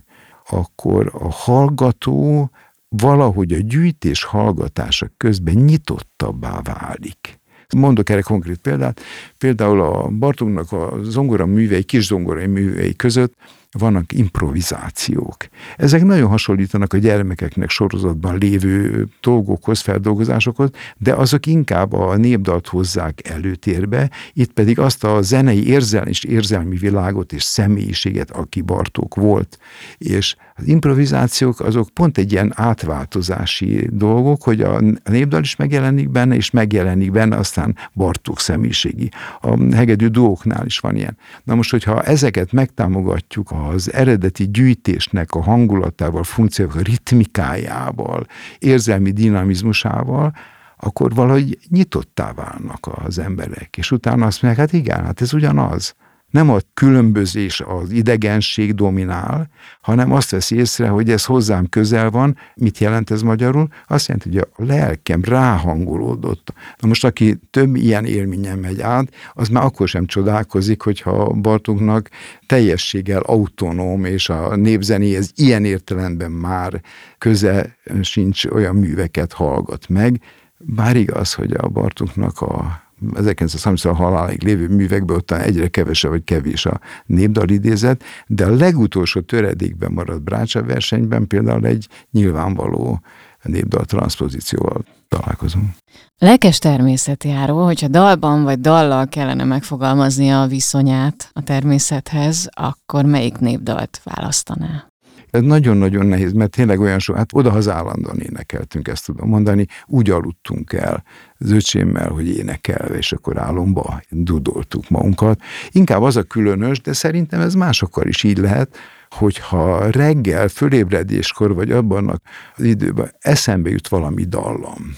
akkor 0.49 1.11
a 1.13 1.31
hallgató 1.31 2.51
valahogy 2.89 3.53
a 3.53 3.59
gyűjtés 3.61 4.25
hallgatása 4.25 5.11
közben 5.17 5.55
nyitottabbá 5.55 6.61
válik. 6.63 7.41
Mondok 7.77 8.09
erre 8.11 8.21
konkrét 8.21 8.59
példát. 8.59 9.01
Például 9.39 9.81
a 9.81 10.09
Bartóknak 10.09 10.73
a 10.73 10.99
zongora 11.03 11.47
művei, 11.47 11.83
kis 11.83 12.07
zongorai 12.07 12.47
művei 12.47 12.97
között 12.97 13.35
vannak 13.79 14.13
improvizációk. 14.13 15.37
Ezek 15.77 16.05
nagyon 16.05 16.29
hasonlítanak 16.29 16.93
a 16.93 16.99
gyermekeknek 16.99 17.71
sorozatban 17.71 18.39
lévő 18.39 19.07
dolgokhoz, 19.21 19.81
feldolgozásokhoz, 19.81 20.71
de 20.97 21.13
azok 21.13 21.47
inkább 21.47 21.93
a 21.93 22.17
népdalt 22.17 22.67
hozzák 22.67 23.29
előtérbe, 23.29 24.11
itt 24.33 24.53
pedig 24.53 24.79
azt 24.79 25.05
a 25.05 25.23
zenei 25.23 25.69
érzelmi 25.69 26.09
és 26.09 26.25
érzelmi 26.25 26.77
világot 26.77 27.33
és 27.33 27.43
személyiséget, 27.43 28.31
aki 28.31 28.61
Bartók 28.61 29.15
volt. 29.15 29.59
És 29.99 30.37
az 30.55 30.67
improvizációk 30.67 31.61
azok 31.61 31.89
pont 31.89 32.19
egy 32.19 32.33
ilyen 32.33 32.53
átváltozási 32.55 33.89
dolgok, 33.93 34.43
hogy 34.43 34.61
a 34.61 34.81
népdal 35.05 35.41
is 35.41 35.57
megjelenik 35.57 36.11
benne, 36.11 36.35
és 36.35 36.51
megjelenik 36.51 37.11
benne 37.11 37.37
aztán 37.37 37.77
Bartók 37.95 38.41
személyiségi. 38.41 39.11
A 39.41 39.75
hegedű 39.75 40.07
duóknál 40.07 40.67
is 40.67 40.79
van 40.79 40.97
ilyen. 40.97 41.17
Na 41.45 41.55
most, 41.55 41.71
hogyha 41.71 42.03
ezeket 42.03 42.53
megtámogatjuk 42.53 43.51
az 43.65 43.93
eredeti 43.93 44.51
gyűjtésnek 44.51 45.33
a 45.33 45.43
hangulatával, 45.43 46.23
funkcióval, 46.23 46.83
ritmikájával, 46.83 48.27
érzelmi 48.59 49.11
dinamizmusával, 49.11 50.33
akkor 50.77 51.15
valahogy 51.15 51.59
nyitottá 51.69 52.33
válnak 52.33 52.89
az 53.05 53.19
emberek. 53.19 53.77
És 53.77 53.91
utána 53.91 54.27
azt 54.27 54.43
mondják, 54.43 54.69
hát 54.71 54.81
igen, 54.81 55.05
hát 55.05 55.21
ez 55.21 55.35
ugyanaz 55.35 55.95
nem 56.31 56.51
a 56.51 56.59
különbözés, 56.75 57.61
az 57.61 57.91
idegenség 57.91 58.75
dominál, 58.75 59.49
hanem 59.81 60.13
azt 60.13 60.31
veszi 60.31 60.57
észre, 60.57 60.89
hogy 60.89 61.11
ez 61.11 61.25
hozzám 61.25 61.69
közel 61.69 62.11
van. 62.11 62.37
Mit 62.55 62.79
jelent 62.79 63.11
ez 63.11 63.23
magyarul? 63.23 63.69
Azt 63.87 64.09
jelenti, 64.09 64.29
hogy 64.29 64.39
a 64.39 64.65
lelkem 64.65 65.23
ráhangolódott. 65.25 66.53
Na 66.79 66.89
most, 66.89 67.05
aki 67.05 67.39
több 67.51 67.77
ilyen 67.77 68.05
élményen 68.05 68.59
megy 68.59 68.81
át, 68.81 69.09
az 69.33 69.49
már 69.49 69.65
akkor 69.65 69.89
sem 69.89 70.07
csodálkozik, 70.07 70.83
hogyha 70.83 71.27
Bartóknak 71.27 72.09
teljességgel 72.47 73.21
autonóm, 73.21 74.05
és 74.05 74.29
a 74.29 74.57
népzenéhez 74.57 75.33
ilyen 75.35 75.65
értelemben 75.65 76.31
már 76.31 76.81
köze 77.19 77.77
sincs 78.03 78.45
olyan 78.45 78.75
műveket 78.75 79.33
hallgat 79.33 79.89
meg, 79.89 80.21
bár 80.59 80.97
igaz, 80.97 81.35
hogy 81.35 81.53
a 81.53 81.69
Bartóknak 81.69 82.41
a 82.41 82.86
1930 83.15 83.99
halálig 83.99 84.43
lévő 84.43 84.69
művekben 84.69 85.17
ott 85.17 85.31
egyre 85.31 85.69
kevesebb 85.69 86.11
vagy 86.11 86.25
kevés 86.25 86.67
a 86.67 86.81
népdal 87.07 87.49
idézet, 87.49 88.05
de 88.27 88.45
a 88.45 88.55
legutolsó 88.55 89.21
töredékben 89.21 89.93
maradt 89.93 90.23
Brácsa 90.23 90.63
versenyben 90.63 91.27
például 91.27 91.67
egy 91.67 91.89
nyilvánvaló 92.11 93.01
népdal 93.43 93.85
transzpozícióval 93.85 94.85
találkozunk. 95.09 95.71
Lelkes 96.19 96.59
természetjáró, 96.59 97.65
hogyha 97.65 97.89
dalban 97.89 98.43
vagy 98.43 98.61
dallal 98.61 99.07
kellene 99.09 99.45
megfogalmazni 99.45 100.31
a 100.31 100.47
viszonyát 100.47 101.31
a 101.33 101.43
természethez, 101.43 102.49
akkor 102.51 103.05
melyik 103.05 103.39
népdalt 103.39 104.01
választaná? 104.05 104.91
Ez 105.31 105.43
nagyon-nagyon 105.43 106.07
nehéz, 106.07 106.33
mert 106.33 106.51
tényleg 106.51 106.81
olyan 106.81 106.99
sok, 106.99 107.17
hát 107.17 107.31
odahaza 107.33 107.73
állandóan 107.73 108.19
énekeltünk, 108.19 108.89
ezt 108.89 109.05
tudom 109.05 109.29
mondani, 109.29 109.67
úgy 109.87 110.11
aludtunk 110.11 110.73
el 110.73 111.03
az 111.39 111.51
öcsémmel, 111.51 112.09
hogy 112.09 112.29
énekel, 112.37 112.87
és 112.87 113.13
akkor 113.13 113.39
álomba 113.39 114.01
dudoltuk 114.11 114.89
magunkat. 114.89 115.41
Inkább 115.71 116.03
az 116.03 116.17
a 116.17 116.23
különös, 116.23 116.81
de 116.81 116.93
szerintem 116.93 117.41
ez 117.41 117.55
másokkal 117.55 118.07
is 118.07 118.23
így 118.23 118.39
lehet, 118.39 118.77
hogyha 119.11 119.91
reggel 119.91 120.49
fölébredéskor, 120.49 121.55
vagy 121.55 121.71
abban 121.71 122.21
az 122.57 122.65
időben 122.65 123.11
eszembe 123.19 123.71
jut 123.71 123.89
valami 123.89 124.25
dallam, 124.25 124.97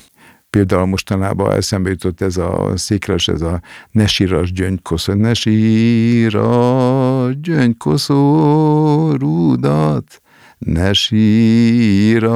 például 0.51 0.87
mostanában 0.87 1.53
eszembe 1.53 1.89
jutott 1.89 2.21
ez 2.21 2.37
a 2.37 2.73
székres, 2.75 3.29
ez 3.29 3.41
a 3.41 3.61
ne 3.91 4.07
síras 4.07 4.53
gyöngykoszó, 4.53 5.13
ne 5.13 5.35
síras 5.35 6.41
gyöngykoszó 7.41 9.13
rudat, 9.13 10.21
ne 10.59 10.93
síras 10.93 12.29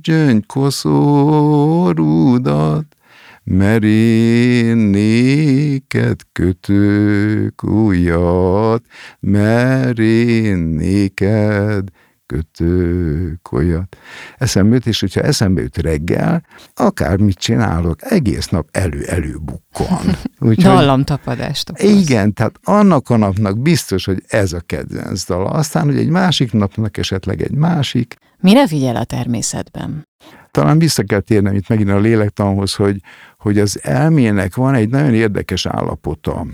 gyöngykoszó 0.00 1.90
rudat, 1.90 2.96
mert 3.44 3.84
én 3.84 4.76
néked 4.76 6.20
kötök 6.32 7.64
újat, 7.64 8.82
mert 9.20 9.98
én 9.98 10.58
néked 10.58 11.88
kötök, 12.26 13.52
olyat. 13.52 13.96
Eszembe 14.36 14.74
jut, 14.74 14.86
és 14.86 15.00
hogyha 15.00 15.20
eszembe 15.20 15.60
jut 15.60 15.76
reggel, 15.76 16.44
akármit 16.74 17.38
csinálok, 17.38 17.98
egész 18.02 18.48
nap 18.48 18.68
elő-elő 18.70 19.38
bukkan. 19.42 20.16
Dallamtapadást 20.56 21.70
okoz. 21.70 21.90
Igen, 21.90 22.32
tehát 22.32 22.54
annak 22.62 23.10
a 23.10 23.16
napnak 23.16 23.58
biztos, 23.58 24.04
hogy 24.04 24.22
ez 24.26 24.52
a 24.52 24.60
kedvenc 24.60 25.24
dala. 25.24 25.50
Aztán, 25.50 25.84
hogy 25.84 25.96
egy 25.98 26.08
másik 26.08 26.52
napnak 26.52 26.96
esetleg 26.96 27.42
egy 27.42 27.54
másik. 27.54 28.16
Mire 28.40 28.66
figyel 28.66 28.96
a 28.96 29.04
természetben? 29.04 30.08
Talán 30.50 30.78
vissza 30.78 31.02
kell 31.02 31.20
térnem 31.20 31.54
itt 31.54 31.68
megint 31.68 31.90
a 31.90 31.98
lélektanhoz, 31.98 32.74
hogy, 32.74 33.00
hogy 33.38 33.58
az 33.58 33.80
elmének 33.82 34.54
van 34.54 34.74
egy 34.74 34.88
nagyon 34.88 35.14
érdekes 35.14 35.66
állapota, 35.66 36.46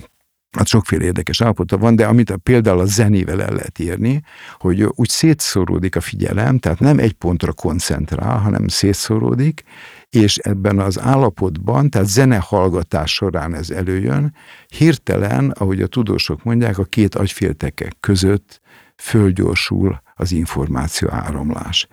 hát 0.57 0.67
sokféle 0.67 1.05
érdekes 1.05 1.41
állapota 1.41 1.79
van, 1.79 1.97
de 1.97 2.07
amit 2.07 2.31
a, 2.31 2.37
például 2.37 2.79
a 2.81 2.85
zenével 2.85 3.43
el 3.43 3.53
lehet 3.53 3.79
írni, 3.79 4.23
hogy 4.59 4.83
úgy 4.83 5.09
szétszóródik 5.09 5.97
a 5.97 6.01
figyelem, 6.01 6.59
tehát 6.59 6.79
nem 6.81 6.99
egy 6.99 7.13
pontra 7.13 7.53
koncentrál, 7.53 8.39
hanem 8.39 8.69
szétszóródik, 8.69 9.63
és 10.11 10.37
ebben 10.37 10.79
az 10.79 11.01
állapotban, 11.01 11.91
tehát 11.91 12.09
zenehallgatás 12.09 13.13
során 13.13 13.55
ez 13.55 13.71
előjön, 13.71 14.35
hirtelen, 14.69 15.51
ahogy 15.51 15.83
a 15.83 15.87
tudósok 15.87 16.43
mondják, 16.43 16.79
a 16.79 16.85
két 16.85 17.15
agyféltekek 17.15 17.97
között 18.01 18.61
fölgyorsul 18.97 20.03
az 20.15 20.33
információ 20.33 21.09
áramlás. 21.11 21.87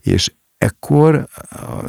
És 0.00 0.32
ekkor 0.58 1.26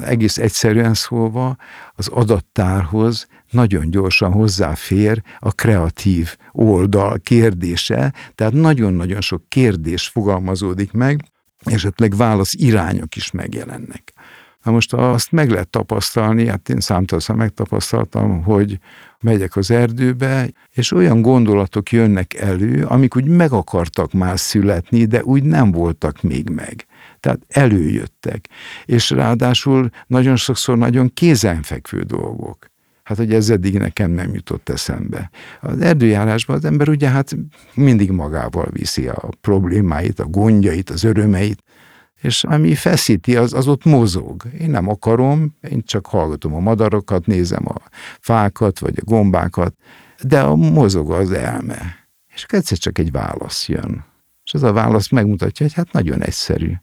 egész 0.03 0.37
egyszerűen 0.37 0.93
szólva 0.93 1.55
az 1.95 2.07
adattárhoz 2.07 3.27
nagyon 3.51 3.89
gyorsan 3.89 4.31
hozzáfér 4.31 5.21
a 5.39 5.51
kreatív 5.51 6.35
oldal 6.51 7.19
kérdése, 7.23 8.13
tehát 8.35 8.53
nagyon-nagyon 8.53 9.21
sok 9.21 9.49
kérdés 9.49 10.07
fogalmazódik 10.07 10.91
meg, 10.91 11.23
esetleg 11.63 12.15
válasz 12.15 12.53
irányok 12.53 13.15
is 13.15 13.31
megjelennek. 13.31 14.13
Na 14.63 14.71
most 14.71 14.93
azt 14.93 15.31
meg 15.31 15.49
lehet 15.49 15.69
tapasztalni, 15.69 16.47
hát 16.47 16.69
én 16.69 16.79
számtalanszor 16.79 17.35
megtapasztaltam, 17.35 18.43
hogy 18.43 18.79
megyek 19.19 19.55
az 19.55 19.71
erdőbe, 19.71 20.49
és 20.71 20.91
olyan 20.91 21.21
gondolatok 21.21 21.91
jönnek 21.91 22.33
elő, 22.33 22.85
amik 22.85 23.15
úgy 23.15 23.27
meg 23.27 23.51
akartak 23.51 24.13
már 24.13 24.39
születni, 24.39 25.05
de 25.05 25.23
úgy 25.23 25.43
nem 25.43 25.71
voltak 25.71 26.21
még 26.21 26.49
meg. 26.49 26.85
Tehát 27.19 27.39
előjöttek. 27.47 28.47
És 28.85 29.09
ráadásul 29.09 29.89
nagyon 30.07 30.35
sokszor 30.35 30.77
nagyon 30.77 31.13
kézenfekvő 31.13 32.01
dolgok. 32.01 32.73
Hát, 33.05 33.17
hogy 33.17 33.33
ez 33.33 33.49
eddig 33.49 33.77
nekem 33.77 34.11
nem 34.11 34.33
jutott 34.33 34.69
eszembe. 34.69 35.29
Az 35.61 35.79
erdőjárásban 35.81 36.55
az 36.55 36.65
ember 36.65 36.89
ugye 36.89 37.09
hát 37.09 37.37
mindig 37.73 38.11
magával 38.11 38.67
viszi 38.71 39.07
a 39.07 39.29
problémáit, 39.41 40.19
a 40.19 40.25
gondjait, 40.25 40.89
az 40.89 41.03
örömeit, 41.03 41.63
és 42.21 42.43
ami 42.43 42.75
feszíti, 42.75 43.35
az, 43.35 43.53
az 43.53 43.67
ott 43.67 43.83
mozog. 43.83 44.43
Én 44.59 44.69
nem 44.69 44.89
akarom, 44.89 45.55
én 45.69 45.81
csak 45.85 46.05
hallgatom 46.05 46.53
a 46.53 46.59
madarokat, 46.59 47.25
nézem 47.25 47.67
a 47.67 47.75
fákat, 48.19 48.79
vagy 48.79 48.97
a 49.01 49.03
gombákat, 49.03 49.75
de 50.21 50.41
a 50.41 50.55
mozog 50.55 51.11
az 51.11 51.31
elme. 51.31 52.07
És 52.33 52.45
egyszer 52.47 52.77
csak 52.77 52.97
egy 52.97 53.11
válasz 53.11 53.67
jön. 53.67 54.05
És 54.43 54.53
az 54.53 54.63
a 54.63 54.73
válasz 54.73 55.09
megmutatja, 55.09 55.65
hogy 55.65 55.75
hát 55.75 55.91
nagyon 55.91 56.21
egyszerű. 56.21 56.73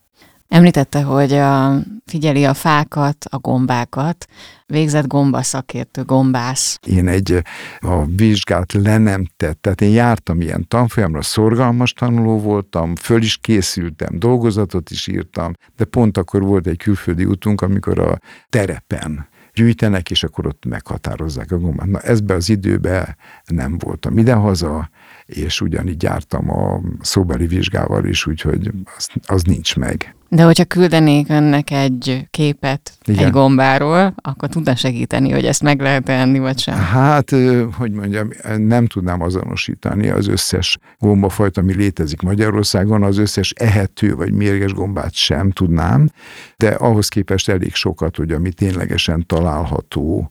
Említette, 0.53 1.03
hogy 1.03 1.33
a, 1.33 1.79
figyeli 2.07 2.45
a 2.45 2.55
fákat, 2.55 3.25
a 3.31 3.39
gombákat, 3.39 4.27
végzett 4.67 5.07
gombaszakértő, 5.07 6.03
gombász. 6.03 6.79
Én 6.87 7.09
egy 7.09 7.43
a 7.81 8.05
vizsgát 8.05 8.73
le 8.73 8.99
nem 8.99 9.27
tett, 9.37 9.61
tehát 9.61 9.81
én 9.81 9.91
jártam 9.91 10.41
ilyen 10.41 10.69
tanfolyamra, 10.69 11.23
szorgalmas 11.23 11.93
tanuló 11.93 12.41
voltam, 12.41 12.95
föl 12.97 13.23
is 13.23 13.37
készültem, 13.37 14.19
dolgozatot 14.19 14.91
is 14.91 15.07
írtam, 15.07 15.53
de 15.77 15.85
pont 15.85 16.19
akkor 16.19 16.43
volt 16.43 16.67
egy 16.67 16.79
külföldi 16.79 17.25
útunk, 17.25 17.61
amikor 17.61 17.99
a 17.99 18.19
terepen 18.49 19.29
gyűjtenek, 19.55 20.11
és 20.11 20.23
akkor 20.23 20.47
ott 20.47 20.65
meghatározzák 20.65 21.51
a 21.51 21.59
gombát. 21.59 21.87
Na 21.87 22.01
ezbe 22.01 22.35
az 22.35 22.49
időbe 22.49 23.17
nem 23.47 23.79
voltam 23.79 24.19
idehaza, 24.19 24.91
és 25.35 25.61
ugyanígy 25.61 26.03
jártam 26.03 26.51
a 26.51 26.81
szóbeli 27.01 27.47
vizsgával 27.47 28.05
is, 28.05 28.27
úgyhogy 28.27 28.71
az, 28.97 29.09
az 29.27 29.43
nincs 29.43 29.77
meg. 29.77 30.15
De 30.29 30.43
hogyha 30.43 30.65
küldenék 30.65 31.29
önnek 31.29 31.71
egy 31.71 32.27
képet 32.31 32.93
Igen. 33.05 33.25
egy 33.25 33.31
gombáról, 33.31 34.15
akkor 34.17 34.49
tudna 34.49 34.77
segíteni, 34.77 35.31
hogy 35.31 35.45
ezt 35.45 35.63
meg 35.63 35.81
lehet 35.81 36.09
enni, 36.09 36.39
vagy 36.39 36.59
sem? 36.59 36.75
Hát, 36.75 37.31
hogy 37.77 37.91
mondjam, 37.93 38.29
nem 38.57 38.87
tudnám 38.87 39.21
azonosítani 39.21 40.09
az 40.09 40.29
összes 40.29 40.79
gombafajta, 40.99 41.61
ami 41.61 41.75
létezik 41.75 42.21
Magyarországon, 42.21 43.03
az 43.03 43.19
összes 43.19 43.53
ehető 43.57 44.15
vagy 44.15 44.33
mérges 44.33 44.73
gombát 44.73 45.15
sem 45.15 45.51
tudnám, 45.51 46.11
de 46.57 46.69
ahhoz 46.69 47.09
képest 47.09 47.49
elég 47.49 47.75
sokat, 47.75 48.17
hogy 48.17 48.31
ami 48.31 48.53
ténylegesen 48.53 49.27
található, 49.27 50.31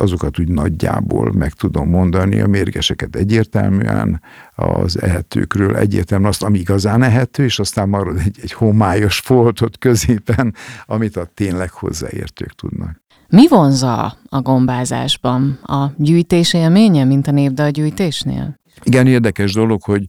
azokat 0.00 0.38
úgy 0.38 0.48
nagyjából 0.48 1.32
meg 1.32 1.52
tudom 1.52 1.88
mondani, 1.88 2.40
a 2.40 2.46
mérgeseket 2.46 3.16
egyértelműen, 3.16 4.22
az 4.54 5.02
ehetőkről 5.02 5.76
egyértelműen 5.76 6.30
azt, 6.30 6.42
ami 6.42 6.58
igazán 6.58 7.02
ehető, 7.02 7.44
és 7.44 7.58
aztán 7.58 7.88
marad 7.88 8.18
egy, 8.18 8.38
egy 8.42 8.52
homályos 8.52 9.18
foltot 9.18 9.78
középen, 9.78 10.54
amit 10.86 11.16
a 11.16 11.30
tényleg 11.34 11.70
hozzáértők 11.70 12.54
tudnak. 12.54 13.02
Mi 13.28 13.48
vonza 13.48 14.18
a 14.28 14.40
gombázásban? 14.40 15.58
A 15.62 15.86
gyűjtés 15.96 16.54
élménye, 16.54 17.04
mint 17.04 17.26
a 17.26 17.30
népdal 17.30 17.70
gyűjtésnél? 17.70 18.60
Igen, 18.82 19.06
érdekes 19.06 19.52
dolog, 19.52 19.82
hogy 19.82 20.08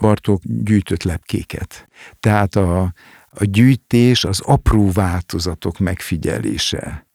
Bartók 0.00 0.40
gyűjtött 0.44 1.02
lepkéket. 1.02 1.88
Tehát 2.20 2.56
a, 2.56 2.80
a 3.30 3.44
gyűjtés 3.44 4.24
az 4.24 4.40
apró 4.40 4.90
változatok 4.90 5.78
megfigyelése 5.78 7.06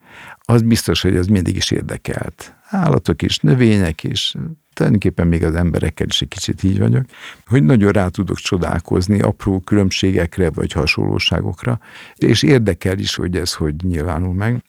az 0.50 0.62
biztos, 0.62 1.02
hogy 1.02 1.16
az 1.16 1.28
mindig 1.28 1.56
is 1.56 1.72
érdekelt. 1.72 2.56
Állatok 2.70 3.22
is, 3.22 3.38
növények 3.38 4.04
is, 4.04 4.36
tulajdonképpen 4.74 5.28
még 5.28 5.44
az 5.44 5.56
emberekkel 5.56 6.08
is 6.08 6.22
egy 6.22 6.28
kicsit 6.28 6.64
így 6.64 6.80
vagyok, 6.80 7.06
hogy 7.48 7.64
nagyon 7.64 7.92
rá 7.92 8.08
tudok 8.08 8.38
csodálkozni 8.38 9.20
apró 9.20 9.60
különbségekre 9.60 10.50
vagy 10.50 10.72
hasonlóságokra, 10.72 11.80
és 12.16 12.44
érdekel 12.44 13.00
is, 13.00 13.16
hogy 13.16 13.36
ez 13.36 13.54
hogy 13.54 13.76
nyilvánul 13.84 14.34
meg. 14.34 14.64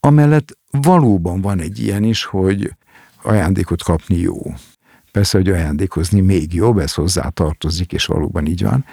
Amellett 0.00 0.58
valóban 0.70 1.40
van 1.40 1.60
egy 1.60 1.78
ilyen 1.78 2.02
is, 2.02 2.24
hogy 2.24 2.74
ajándékot 3.22 3.82
kapni 3.82 4.16
jó. 4.16 4.38
Persze, 5.12 5.38
hogy 5.38 5.48
ajándékozni 5.48 6.20
még 6.20 6.54
jobb, 6.54 6.78
ez 6.78 6.94
hozzá 6.94 7.28
tartozik, 7.28 7.92
és 7.92 8.06
valóban 8.06 8.46
így 8.46 8.62
van, 8.62 8.84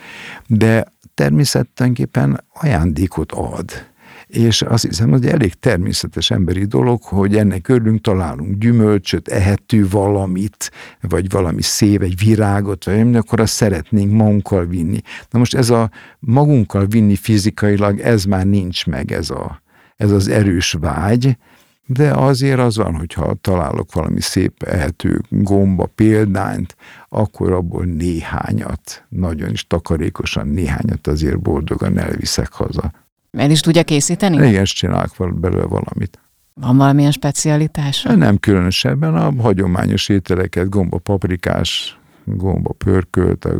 de 0.47 0.85
természetesen 1.13 2.43
ajándékot 2.53 3.31
ad 3.31 3.90
és 4.31 4.61
azt 4.61 4.85
hiszem, 4.85 5.09
hogy 5.09 5.25
elég 5.25 5.53
természetes 5.53 6.31
emberi 6.31 6.65
dolog, 6.65 7.03
hogy 7.03 7.37
ennek 7.37 7.67
örülünk, 7.67 8.01
találunk 8.01 8.57
gyümölcsöt, 8.57 9.27
ehető 9.27 9.87
valamit, 9.89 10.71
vagy 11.01 11.29
valami 11.29 11.61
szép, 11.61 12.01
egy 12.01 12.25
virágot, 12.25 12.83
vagy 12.83 13.15
akkor 13.15 13.39
azt 13.39 13.53
szeretnénk 13.53 14.11
magunkkal 14.11 14.65
vinni. 14.65 14.99
Na 15.29 15.39
most 15.39 15.55
ez 15.55 15.69
a 15.69 15.89
magunkkal 16.19 16.85
vinni 16.85 17.15
fizikailag, 17.15 17.99
ez 17.99 18.23
már 18.23 18.45
nincs 18.45 18.85
meg, 18.85 19.11
ez, 19.11 19.29
a, 19.29 19.61
ez 19.95 20.11
az 20.11 20.27
erős 20.27 20.71
vágy, 20.79 21.37
de 21.85 22.11
azért 22.11 22.59
az 22.59 22.77
van, 22.77 22.95
hogyha 22.95 23.33
találok 23.41 23.93
valami 23.93 24.21
szép 24.21 24.63
ehető 24.63 25.21
gomba 25.29 25.85
példányt, 25.85 26.75
akkor 27.09 27.51
abból 27.51 27.85
néhányat, 27.85 29.05
nagyon 29.09 29.49
is 29.49 29.67
takarékosan 29.67 30.47
néhányat 30.47 31.07
azért 31.07 31.39
boldogan 31.39 31.97
elviszek 31.97 32.51
haza. 32.51 32.91
El 33.37 33.51
is 33.51 33.59
tudja 33.59 33.83
készíteni? 33.83 34.47
Igen, 34.47 34.63
csinálok 34.63 35.39
belőle 35.39 35.65
valamit. 35.65 36.19
Van 36.53 36.77
valamilyen 36.77 37.11
specialitása? 37.11 38.15
Nem 38.15 38.37
különösebben, 38.37 39.15
a 39.15 39.41
hagyományos 39.41 40.09
ételeket, 40.09 40.69
gomba 40.69 40.97
paprikás, 40.97 41.99
gomba 42.25 42.73
pörkölt, 42.73 43.45
a, 43.45 43.59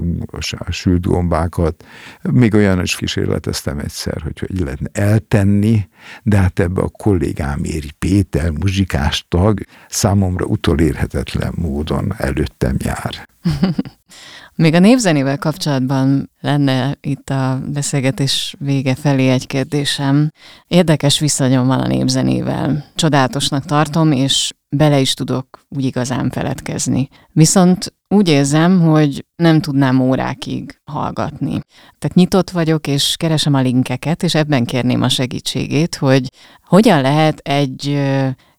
a 0.57 0.71
sült 0.71 1.05
gombákat. 1.05 1.85
Még 2.21 2.53
olyan 2.53 2.81
is 2.81 2.95
kísérleteztem 2.95 3.79
egyszer, 3.79 4.21
hogy 4.21 4.39
hogy 4.39 4.59
lehetne 4.59 4.89
eltenni, 4.93 5.87
de 6.23 6.37
hát 6.37 6.59
ebbe 6.59 6.81
a 6.81 6.89
kollégám 6.89 7.63
Éri 7.63 7.91
Péter, 7.99 8.49
muzsikás 8.49 9.25
tag, 9.27 9.59
számomra 9.89 10.45
utolérhetetlen 10.45 11.53
módon 11.55 12.13
előttem 12.17 12.75
jár. 12.79 13.29
Még 14.55 14.73
a 14.73 14.79
népzenével 14.79 15.37
kapcsolatban 15.37 16.29
lenne 16.41 16.97
itt 17.01 17.29
a 17.29 17.61
beszélgetés 17.73 18.55
vége 18.59 18.95
felé 18.95 19.29
egy 19.29 19.47
kérdésem. 19.47 20.29
Érdekes 20.67 21.19
viszonyom 21.19 21.67
van 21.67 21.79
a 21.79 21.87
népzenével. 21.87 22.85
Csodálatosnak 22.95 23.65
tartom, 23.65 24.11
és 24.11 24.51
bele 24.69 24.99
is 24.99 25.13
tudok 25.13 25.65
úgy 25.69 25.85
igazán 25.85 26.29
feledkezni. 26.29 27.07
Viszont 27.31 27.93
úgy 28.07 28.29
érzem, 28.29 28.81
hogy 28.81 29.25
nem 29.35 29.61
tudnám 29.61 29.99
órákig 29.99 30.79
hallgatni. 30.83 31.59
Tehát 31.99 32.15
nyitott 32.15 32.49
vagyok, 32.49 32.87
és 32.87 33.15
keresem 33.17 33.53
a 33.53 33.61
linkeket, 33.61 34.23
és 34.23 34.35
ebben 34.35 34.65
kérném 34.65 35.01
a 35.01 35.09
segítségét, 35.09 35.95
hogy 35.95 36.29
hogyan 36.65 37.01
lehet 37.01 37.37
egy 37.37 38.01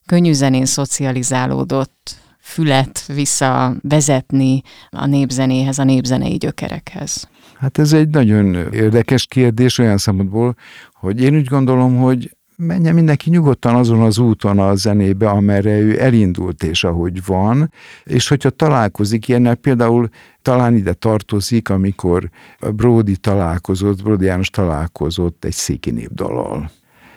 könnyű 0.07 0.33
zenén 0.33 0.67
szocializálódott 0.67 2.22
fület 2.43 3.07
visszavezetni 3.07 4.63
a 4.91 5.07
népzenéhez, 5.07 5.79
a 5.79 5.85
népzenei 5.85 6.37
gyökerekhez? 6.37 7.29
Hát 7.59 7.79
ez 7.79 7.93
egy 7.93 8.09
nagyon 8.09 8.55
érdekes 8.73 9.27
kérdés 9.27 9.79
olyan 9.79 9.99
szempontból, 9.99 10.57
hogy 10.93 11.21
én 11.21 11.35
úgy 11.35 11.47
gondolom, 11.47 11.97
hogy 11.97 12.37
menjen 12.57 12.95
mindenki 12.95 13.31
nyugodtan 13.31 13.75
azon 13.75 14.01
az 14.01 14.19
úton 14.19 14.59
a 14.59 14.75
zenébe, 14.75 15.29
amerre 15.29 15.79
ő 15.79 16.01
elindult 16.01 16.63
és 16.63 16.85
ahogy 16.85 17.25
van, 17.25 17.73
és 18.05 18.29
hogyha 18.29 18.51
találkozik 18.51 19.29
ilyennel, 19.29 19.55
például 19.55 20.09
talán 20.43 20.75
ide 20.75 20.93
tartozik, 20.93 21.69
amikor 21.69 22.31
Brody 22.75 23.17
találkozott, 23.17 24.03
Brody 24.03 24.25
János 24.25 24.51
találkozott 24.51 25.45
egy 25.45 25.53
széki 25.53 25.91
népdalal 25.91 26.71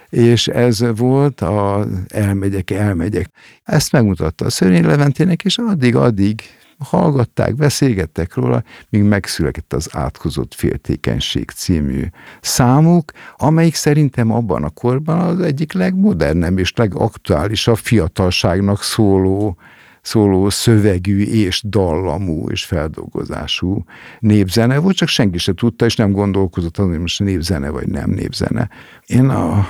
és 0.10 0.48
ez 0.48 0.98
volt 0.98 1.42
a 1.42 1.86
elmegyek, 2.08 2.72
elmegyek. 2.72 3.30
Ezt 3.64 3.92
megmutatta 3.92 4.46
a 4.46 4.50
Szörényi 4.50 4.82
Leventének, 4.82 5.44
és 5.44 5.58
addig-addig 5.58 6.42
hallgatták, 6.78 7.56
beszélgettek 7.56 8.34
róla, 8.34 8.64
míg 8.90 9.04
megszületett 9.04 9.74
az 9.74 9.90
Átkozott 9.92 10.54
Féltékenység 10.54 11.50
című 11.50 12.04
számuk, 12.42 13.12
amelyik 13.38 13.76
szerintem 13.76 14.32
abban 14.32 14.64
a 14.64 14.70
korban 14.70 15.20
az 15.20 15.40
egyik 15.40 15.74
legmodernebb 15.74 16.58
és 16.58 16.74
legaktuálisabb 16.76 17.78
fiatalságnak 17.78 18.84
szóló 18.84 19.58
szóló 20.06 20.50
szövegű 20.50 21.24
és 21.24 21.64
dallamú 21.68 22.50
és 22.50 22.66
feldolgozású 22.66 23.84
népzene 24.20 24.78
volt, 24.78 24.96
csak 24.96 25.08
senki 25.08 25.38
se 25.38 25.54
tudta, 25.54 25.86
és 25.86 25.96
nem 25.96 26.12
gondolkozott 26.12 26.78
azon, 26.78 26.90
hogy 26.90 27.00
most 27.00 27.20
népzene 27.20 27.70
vagy 27.70 27.88
nem 27.88 28.10
népzene. 28.10 28.70
Én 29.06 29.30
a, 29.30 29.68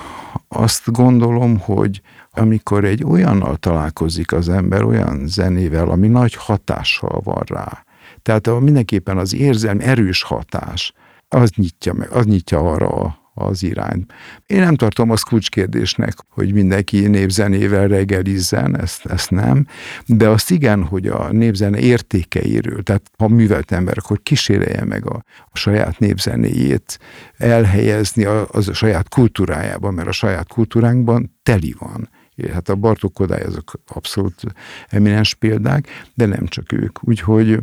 azt 0.47 0.91
gondolom, 0.91 1.59
hogy 1.59 2.01
amikor 2.31 2.83
egy 2.83 3.03
olyannal 3.03 3.55
találkozik 3.55 4.31
az 4.31 4.49
ember, 4.49 4.83
olyan 4.83 5.27
zenével, 5.27 5.89
ami 5.89 6.07
nagy 6.07 6.35
hatással 6.35 7.21
van 7.23 7.43
rá, 7.45 7.85
tehát 8.21 8.59
mindenképpen 8.59 9.17
az 9.17 9.33
érzelmi 9.33 9.83
erős 9.83 10.23
hatás, 10.23 10.93
az 11.27 11.49
nyitja, 11.55 11.93
meg, 11.93 12.11
az 12.11 12.25
nyitja 12.25 12.59
arra 12.59 12.87
a 12.87 13.24
az 13.37 13.63
irány. 13.63 14.05
Én 14.45 14.59
nem 14.59 14.75
tartom 14.75 15.09
azt 15.09 15.23
kulcskérdésnek, 15.23 16.13
hogy 16.29 16.53
mindenki 16.53 17.07
népzenével 17.07 17.87
reggelizzen, 17.87 18.79
ezt, 18.79 19.05
ezt 19.05 19.29
nem, 19.29 19.67
de 20.05 20.27
azt 20.27 20.51
igen, 20.51 20.83
hogy 20.83 21.07
a 21.07 21.31
népzene 21.31 21.79
értékeiről, 21.79 22.83
tehát 22.83 23.11
ha 23.17 23.27
művelt 23.27 23.71
ember, 23.71 23.97
akkor 23.97 24.19
kísérelje 24.23 24.83
meg 24.85 25.09
a, 25.09 25.23
a 25.51 25.57
saját 25.57 25.99
népzenéjét 25.99 26.99
elhelyezni 27.37 28.23
a, 28.23 28.47
az 28.51 28.67
a 28.67 28.73
saját 28.73 29.09
kultúrájában, 29.09 29.93
mert 29.93 30.07
a 30.07 30.11
saját 30.11 30.47
kultúránkban 30.47 31.39
teli 31.43 31.75
van. 31.79 32.09
Hát 32.53 32.69
a 32.69 32.75
Bartók 32.75 33.13
Kodály 33.13 33.41
azok 33.41 33.79
abszolút 33.87 34.41
eminens 34.87 35.33
példák, 35.33 35.87
de 36.13 36.25
nem 36.25 36.45
csak 36.47 36.71
ők. 36.71 37.07
Úgyhogy 37.07 37.59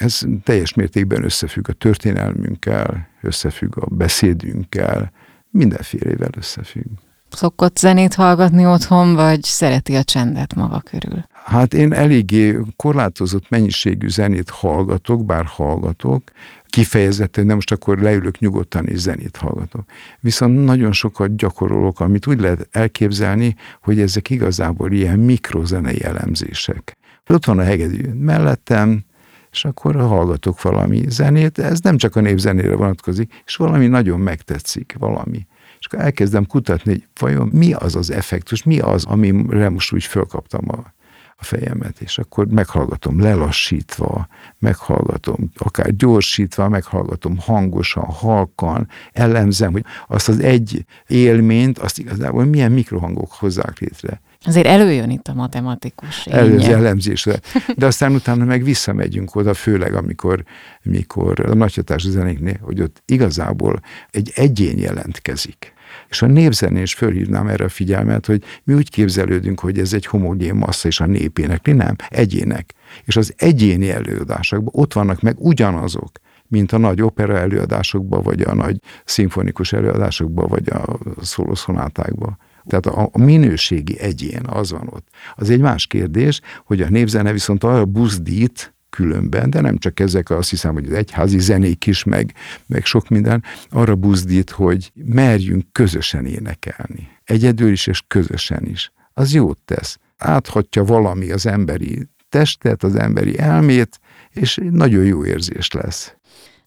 ez 0.00 0.20
teljes 0.44 0.74
mértékben 0.74 1.24
összefügg 1.24 1.68
a 1.68 1.72
történelmünkkel, 1.72 3.08
összefügg 3.22 3.76
a 3.76 3.86
beszédünkkel, 3.86 5.12
mindenfélevel 5.50 6.30
összefügg. 6.36 6.86
Szokott 7.30 7.78
zenét 7.78 8.14
hallgatni 8.14 8.66
otthon, 8.66 9.14
vagy 9.14 9.42
szereti 9.42 9.94
a 9.94 10.02
csendet 10.02 10.54
maga 10.54 10.80
körül? 10.80 11.24
Hát 11.44 11.74
én 11.74 11.92
eléggé 11.92 12.58
korlátozott 12.76 13.48
mennyiségű 13.48 14.08
zenét 14.08 14.50
hallgatok, 14.50 15.24
bár 15.24 15.44
hallgatok, 15.44 16.22
kifejezetten, 16.66 17.46
de 17.46 17.54
most 17.54 17.72
akkor 17.72 17.98
leülök 17.98 18.38
nyugodtan 18.38 18.86
és 18.86 18.98
zenét 18.98 19.36
hallgatok. 19.36 19.84
Viszont 20.20 20.64
nagyon 20.64 20.92
sokat 20.92 21.36
gyakorolok, 21.36 22.00
amit 22.00 22.26
úgy 22.26 22.40
lehet 22.40 22.68
elképzelni, 22.70 23.56
hogy 23.82 24.00
ezek 24.00 24.30
igazából 24.30 24.92
ilyen 24.92 25.18
mikrozenei 25.18 26.04
elemzések. 26.04 26.96
Ott 27.26 27.44
van 27.44 27.58
a 27.58 27.62
hegedű 27.62 28.12
mellettem, 28.12 29.04
és 29.52 29.64
akkor 29.64 29.96
hallgatok 29.96 30.62
valami 30.62 31.04
zenét, 31.08 31.58
ez 31.58 31.80
nem 31.80 31.96
csak 31.96 32.16
a 32.16 32.20
népzenére 32.20 32.76
vonatkozik, 32.76 33.42
és 33.46 33.56
valami 33.56 33.86
nagyon 33.86 34.20
megtetszik, 34.20 34.96
valami. 34.98 35.46
És 35.78 35.86
akkor 35.86 35.98
elkezdem 35.98 36.46
kutatni, 36.46 36.92
hogy 36.92 37.08
vajon 37.20 37.48
mi 37.52 37.72
az 37.72 37.96
az 37.96 38.10
effektus, 38.10 38.62
mi 38.62 38.78
az, 38.78 39.04
amire 39.04 39.68
most 39.68 39.92
úgy 39.92 40.04
fölkaptam 40.04 40.64
a, 40.68 40.94
a 41.36 41.44
fejemet, 41.44 42.00
és 42.00 42.18
akkor 42.18 42.46
meghallgatom 42.46 43.20
lelassítva, 43.20 44.26
meghallgatom 44.58 45.50
akár 45.56 45.96
gyorsítva, 45.96 46.68
meghallgatom 46.68 47.38
hangosan, 47.38 48.04
halkan, 48.04 48.88
elemzem, 49.12 49.72
hogy 49.72 49.84
azt 50.08 50.28
az 50.28 50.40
egy 50.40 50.84
élményt, 51.06 51.78
azt 51.78 51.98
igazából 51.98 52.44
milyen 52.44 52.72
mikrohangok 52.72 53.32
hozzák 53.32 53.78
létre. 53.78 54.20
Azért 54.46 54.66
előjön 54.66 55.10
itt 55.10 55.28
a 55.28 55.34
matematikus. 55.34 56.26
Előző 56.26 56.74
elemzésre. 56.74 57.40
De 57.76 57.86
aztán 57.86 58.14
utána 58.14 58.44
meg 58.44 58.64
visszamegyünk 58.64 59.34
oda, 59.34 59.54
főleg 59.54 59.94
amikor, 59.94 60.44
amikor 60.84 61.40
a 61.40 61.54
nagyhatás 61.54 62.02
zenéknél, 62.02 62.58
hogy 62.60 62.80
ott 62.80 63.02
igazából 63.06 63.80
egy 64.10 64.32
egyén 64.34 64.78
jelentkezik. 64.78 65.72
És 66.08 66.22
a 66.22 66.26
népzenés 66.26 66.94
fölhívnám 66.94 67.48
erre 67.48 67.64
a 67.64 67.68
figyelmet, 67.68 68.26
hogy 68.26 68.42
mi 68.64 68.74
úgy 68.74 68.90
képzelődünk, 68.90 69.60
hogy 69.60 69.78
ez 69.78 69.92
egy 69.92 70.06
homogén 70.06 70.54
massza, 70.54 70.88
és 70.88 71.00
a 71.00 71.06
népének, 71.06 71.74
nem, 71.74 71.96
egyének. 72.08 72.74
És 73.04 73.16
az 73.16 73.34
egyéni 73.36 73.90
előadásokban 73.90 74.72
ott 74.82 74.92
vannak 74.92 75.20
meg 75.20 75.34
ugyanazok, 75.38 76.10
mint 76.46 76.72
a 76.72 76.78
nagy 76.78 77.02
opera 77.02 77.38
előadásokban, 77.38 78.22
vagy 78.22 78.40
a 78.40 78.54
nagy 78.54 78.76
szimfonikus 79.04 79.72
előadásokban, 79.72 80.48
vagy 80.48 80.68
a 80.68 80.98
szólószonátákban. 81.22 82.38
Tehát 82.66 82.86
a, 82.86 83.08
a 83.12 83.18
minőségi 83.18 83.98
egyén 83.98 84.42
az 84.46 84.70
van 84.70 84.88
ott. 84.90 85.08
Az 85.34 85.50
egy 85.50 85.60
más 85.60 85.86
kérdés, 85.86 86.40
hogy 86.64 86.80
a 86.80 86.88
népzene 86.88 87.32
viszont 87.32 87.64
arra 87.64 87.84
buzdít, 87.84 88.74
különben, 88.90 89.50
de 89.50 89.60
nem 89.60 89.78
csak 89.78 90.00
ezek, 90.00 90.30
azt 90.30 90.50
hiszem, 90.50 90.72
hogy 90.72 90.86
az 90.86 90.92
egyházi 90.92 91.38
zenék 91.38 91.86
is, 91.86 92.04
meg, 92.04 92.34
meg 92.66 92.84
sok 92.84 93.08
minden, 93.08 93.44
arra 93.70 93.94
buzdít, 93.94 94.50
hogy 94.50 94.92
merjünk 94.94 95.72
közösen 95.72 96.26
énekelni. 96.26 97.08
Egyedül 97.24 97.70
is, 97.70 97.86
és 97.86 98.02
közösen 98.06 98.66
is. 98.66 98.92
Az 99.12 99.34
jót 99.34 99.58
tesz. 99.64 99.98
Áthatja 100.18 100.84
valami 100.84 101.30
az 101.30 101.46
emberi 101.46 102.08
testet, 102.28 102.82
az 102.82 102.94
emberi 102.94 103.38
elmét, 103.38 104.00
és 104.30 104.60
nagyon 104.70 105.04
jó 105.04 105.24
érzés 105.24 105.70
lesz 105.70 106.14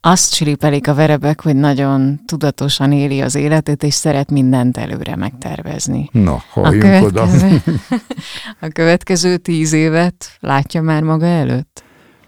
azt 0.06 0.34
csiripelik 0.34 0.88
a 0.88 0.94
verebek, 0.94 1.42
hogy 1.42 1.56
nagyon 1.56 2.22
tudatosan 2.26 2.92
éli 2.92 3.22
az 3.22 3.36
életét, 3.36 3.84
és 3.84 3.94
szeret 3.94 4.32
mindent 4.32 4.78
előre 4.78 5.16
megtervezni. 5.16 6.10
Na, 6.12 6.44
halljunk 6.50 6.84
a 6.84 6.88
következő, 6.88 7.62
oda. 7.66 7.72
a 8.68 8.68
következő 8.68 9.38
tíz 9.38 9.74
évet 9.74 10.38
látja 10.40 10.82
már 10.82 11.04
maga 11.04 11.26
előtt? 11.26 11.84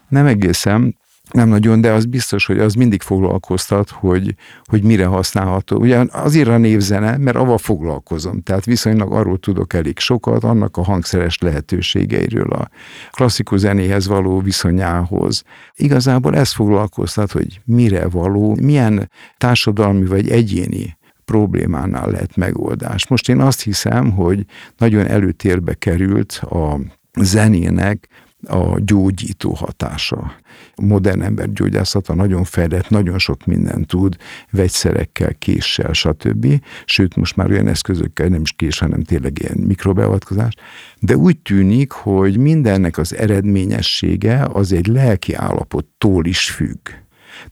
Nem 0.08 0.26
egészen, 0.26 0.98
nem 1.32 1.48
nagyon, 1.50 1.82
de 1.82 1.92
az 1.92 2.06
biztos, 2.06 2.46
hogy 2.46 2.60
az 2.60 2.74
mindig 2.74 3.02
foglalkoztat, 3.02 3.90
hogy, 3.90 4.36
hogy 4.64 4.84
mire 4.84 5.06
használható. 5.06 5.78
Ugye 5.78 6.06
azért 6.12 6.48
a 6.48 6.58
névzene, 6.58 7.18
mert 7.18 7.38
avval 7.38 7.58
foglalkozom, 7.58 8.42
tehát 8.42 8.66
viszonylag 8.66 9.12
arról 9.12 9.38
tudok 9.38 9.74
elég 9.74 10.00
sokat, 10.00 10.44
annak 10.44 10.78
a 10.78 10.84
hangszeres 10.84 11.38
lehetőségeiről, 11.40 12.52
a 12.52 12.70
klasszikus 13.12 13.60
zenéhez 13.60 14.08
való 14.08 14.40
viszonyához. 14.40 15.44
Igazából 15.76 16.36
ez 16.36 16.52
foglalkoztat, 16.52 17.32
hogy 17.32 17.62
mire 17.66 18.08
való, 18.08 18.58
milyen 18.62 19.10
társadalmi 19.38 20.06
vagy 20.06 20.30
egyéni 20.30 20.98
problémánál 21.26 22.10
lehet 22.10 22.36
megoldás. 22.36 23.08
Most 23.08 23.30
én 23.30 23.40
azt 23.40 23.62
hiszem, 23.62 24.12
hogy 24.12 24.46
nagyon 24.78 25.08
előtérbe 25.08 25.74
került 25.74 26.32
a 26.32 26.80
zenének 27.22 28.08
a 28.48 28.80
gyógyító 28.80 29.54
hatása. 29.54 30.36
A 30.76 30.82
modern 30.82 31.22
ember 31.22 31.52
gyógyászata 31.52 32.14
nagyon 32.14 32.44
fejlett, 32.44 32.90
nagyon 32.90 33.18
sok 33.18 33.46
mindent 33.46 33.88
tud, 33.88 34.16
vegyszerekkel, 34.52 35.34
késsel, 35.34 35.94
stb. 35.94 36.62
Sőt, 36.86 37.16
most 37.16 37.36
már 37.36 37.50
olyan 37.50 37.68
eszközökkel 37.68 38.28
nem 38.28 38.42
is 38.42 38.52
kés, 38.52 38.80
hanem 38.80 39.04
tényleg 39.04 39.40
ilyen 39.40 39.58
mikrobeavatkozás. 39.58 40.54
De 41.00 41.16
úgy 41.16 41.38
tűnik, 41.38 41.92
hogy 41.92 42.38
mindennek 42.38 42.98
az 42.98 43.16
eredményessége 43.16 44.48
az 44.54 44.72
egy 44.74 44.88
lelki 44.88 45.34
állapottól 45.34 46.26
is 46.26 46.50
függ. 46.50 46.90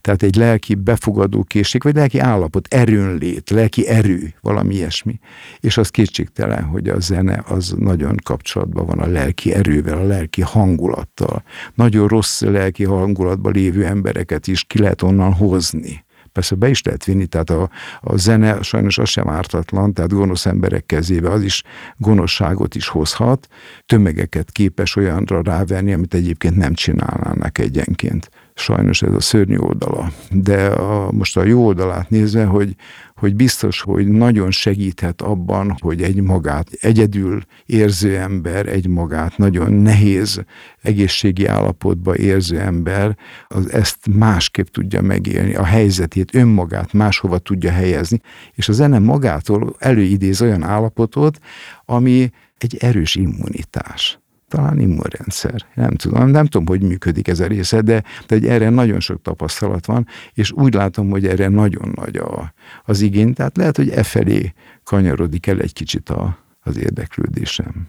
Tehát 0.00 0.22
egy 0.22 0.36
lelki 0.36 0.74
befogadó 0.74 1.42
készség, 1.42 1.82
vagy 1.82 1.94
lelki 1.94 2.18
állapot, 2.18 2.74
erőnlét, 2.74 3.50
lelki 3.50 3.88
erő, 3.88 4.34
valami 4.40 4.74
ilyesmi. 4.74 5.18
És 5.60 5.76
az 5.76 5.88
kétségtelen, 5.88 6.64
hogy 6.64 6.88
a 6.88 7.00
zene 7.00 7.42
az 7.46 7.74
nagyon 7.78 8.16
kapcsolatban 8.22 8.86
van 8.86 8.98
a 8.98 9.06
lelki 9.06 9.52
erővel, 9.52 9.98
a 9.98 10.06
lelki 10.06 10.42
hangulattal. 10.42 11.42
Nagyon 11.74 12.08
rossz 12.08 12.40
lelki 12.40 12.84
hangulatban 12.84 13.52
lévő 13.52 13.84
embereket 13.84 14.46
is 14.46 14.64
ki 14.64 14.78
lehet 14.78 15.02
onnan 15.02 15.32
hozni 15.32 16.04
persze 16.34 16.54
be 16.54 16.68
is 16.68 16.82
lehet 16.82 17.04
vinni, 17.04 17.26
tehát 17.26 17.50
a, 17.50 17.70
a 18.00 18.16
zene 18.16 18.62
sajnos 18.62 18.98
az 18.98 19.08
sem 19.08 19.28
ártatlan, 19.28 19.92
tehát 19.92 20.12
gonosz 20.12 20.46
emberek 20.46 20.86
kezébe 20.86 21.30
az 21.30 21.42
is 21.42 21.62
gonoszságot 21.96 22.74
is 22.74 22.88
hozhat, 22.88 23.48
tömegeket 23.86 24.50
képes 24.50 24.96
olyanra 24.96 25.42
rávenni, 25.42 25.92
amit 25.92 26.14
egyébként 26.14 26.56
nem 26.56 26.74
csinálnának 26.74 27.58
egyenként. 27.58 28.30
Sajnos 28.54 29.02
ez 29.02 29.12
a 29.12 29.20
szörnyű 29.20 29.56
oldala. 29.56 30.12
De 30.30 30.66
a, 30.66 31.12
most 31.12 31.36
a 31.36 31.44
jó 31.44 31.64
oldalát 31.64 32.10
nézve, 32.10 32.44
hogy, 32.44 32.76
hogy 33.14 33.34
biztos, 33.36 33.80
hogy 33.80 34.08
nagyon 34.08 34.50
segíthet 34.50 35.22
abban, 35.22 35.76
hogy 35.78 36.02
egy 36.02 36.20
magát 36.20 36.68
egyedül 36.80 37.42
érző 37.66 38.16
ember, 38.16 38.66
egy 38.66 38.88
magát 38.88 39.36
nagyon 39.36 39.72
nehéz 39.72 40.44
egészségi 40.82 41.46
állapotba 41.46 42.16
érző 42.16 42.58
ember, 42.58 43.16
az 43.48 43.72
ezt 43.72 44.06
másképp 44.14 44.66
tudja 44.66 45.02
megélni, 45.02 45.54
a 45.54 45.64
helyzetét, 45.64 46.34
önmagát 46.34 46.92
máshova 46.92 47.38
tudja 47.38 47.70
helyezni, 47.70 48.20
és 48.52 48.68
a 48.68 48.72
zene 48.72 48.98
magától 48.98 49.76
előidéz 49.78 50.42
olyan 50.42 50.62
állapotot, 50.62 51.38
ami 51.84 52.30
egy 52.58 52.76
erős 52.80 53.14
immunitás 53.14 54.18
talán 54.48 54.80
immunrendszer. 54.80 55.66
Nem 55.74 55.90
tudom, 55.90 56.28
nem 56.28 56.46
tudom, 56.46 56.66
hogy 56.66 56.82
működik 56.82 57.28
ez 57.28 57.40
a 57.40 57.46
része, 57.46 57.80
de, 57.80 58.02
de 58.26 58.50
erre 58.50 58.68
nagyon 58.70 59.00
sok 59.00 59.22
tapasztalat 59.22 59.86
van, 59.86 60.06
és 60.34 60.52
úgy 60.52 60.74
látom, 60.74 61.10
hogy 61.10 61.26
erre 61.26 61.48
nagyon 61.48 61.92
nagy 61.94 62.16
a, 62.16 62.54
az 62.84 63.00
igény, 63.00 63.32
tehát 63.32 63.56
lehet, 63.56 63.76
hogy 63.76 63.88
e 63.88 64.02
felé 64.02 64.52
kanyarodik 64.84 65.46
el 65.46 65.60
egy 65.60 65.72
kicsit 65.72 66.08
a, 66.08 66.38
az 66.60 66.78
érdeklődésem. 66.78 67.88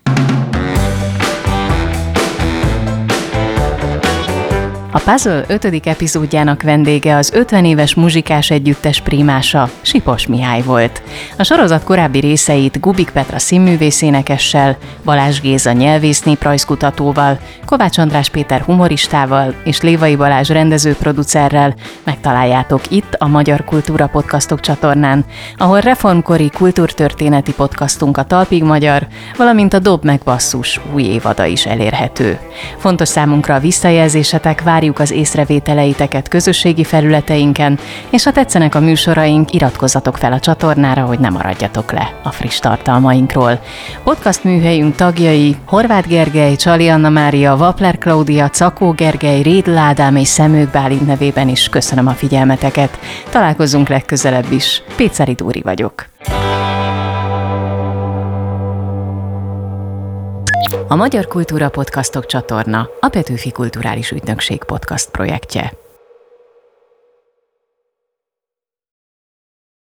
A 4.96 5.00
Puzzle 5.00 5.44
5. 5.48 5.88
epizódjának 5.88 6.62
vendége 6.62 7.16
az 7.16 7.32
50 7.34 7.66
éves 7.66 7.96
muzsikás 7.96 8.50
együttes 8.50 9.02
prímása, 9.02 9.70
Sipos 9.82 10.28
Mihály 10.28 10.62
volt. 10.62 11.02
A 11.38 11.44
sorozat 11.44 11.84
korábbi 11.84 12.20
részeit 12.20 12.80
Gubik 12.80 13.10
Petra 13.10 13.40
színművészénekessel, 13.40 14.78
Balázs 15.04 15.40
Géza 15.40 15.72
nyelvész 15.72 16.22
néprajzkutatóval, 16.22 17.40
Kovács 17.66 17.98
András 17.98 18.30
Péter 18.30 18.62
humoristával 18.62 19.56
és 19.64 19.82
Lévai 19.82 20.16
Balázs 20.16 20.50
rendezőproducerrel 20.50 21.76
megtaláljátok 22.04 22.82
itt 22.92 23.14
a 23.18 23.28
Magyar 23.28 23.64
Kultúra 23.64 24.08
Podcastok 24.08 24.60
csatornán, 24.60 25.26
ahol 25.58 25.80
reformkori 25.80 26.50
kultúrtörténeti 26.50 27.54
podcastunk 27.54 28.18
a 28.18 28.24
Talpig 28.24 28.64
Magyar, 28.64 29.08
valamint 29.38 29.74
a 29.74 29.80
Dob 29.80 30.04
meg 30.04 30.20
Basszus 30.24 30.80
új 30.94 31.04
évada 31.04 31.46
is 31.46 31.66
elérhető. 31.66 32.40
Fontos 32.78 33.08
számunkra 33.08 33.56
a 33.56 33.60
visszajelzésetek, 33.60 34.62
várjuk 34.62 34.84
várjuk 34.86 35.00
az 35.10 35.12
észrevételeiteket 35.12 36.28
közösségi 36.28 36.84
felületeinken, 36.84 37.80
és 38.10 38.24
ha 38.24 38.32
tetszenek 38.32 38.76
a 38.76 38.80
műsoraink, 38.80 39.54
iratkozzatok 39.54 40.18
fel 40.18 40.34
a 40.34 40.40
csatornára, 40.40 41.06
hogy 41.06 41.20
ne 41.20 41.30
maradjatok 41.30 41.92
le 41.92 42.14
a 42.24 42.32
friss 42.32 42.60
tartalmainkról. 42.60 43.60
Podcast 44.04 44.44
műhelyünk 44.44 44.96
tagjai 44.96 45.56
Horváth 45.66 46.08
Gergely, 46.08 46.56
Csali 46.56 46.90
Anna 46.90 47.10
Mária, 47.10 47.58
Vapler 47.58 47.98
Klaudia, 47.98 48.50
Cakó 48.50 48.92
Gergely, 48.92 49.42
Rédl 49.42 49.78
Ádám 49.78 50.16
és 50.16 50.28
Szemők 50.28 50.72
Bálint 50.72 51.06
nevében 51.06 51.48
is 51.48 51.70
köszönöm 51.70 52.08
a 52.08 52.12
figyelmeteket. 52.12 53.00
Találkozunk 53.30 53.88
legközelebb 53.88 54.52
is. 54.52 54.84
Péceri 54.96 55.34
Dúri 55.34 55.62
vagyok. 55.62 56.06
A 60.96 60.98
Magyar 60.98 61.28
Kultúra 61.28 61.70
Podcastok 61.70 62.26
csatorna 62.26 62.90
a 63.00 63.10
Petőfi 63.10 63.52
Kulturális 63.52 64.12
Ügynökség 64.12 64.64
podcast 64.64 65.10
projektje. 65.10 65.85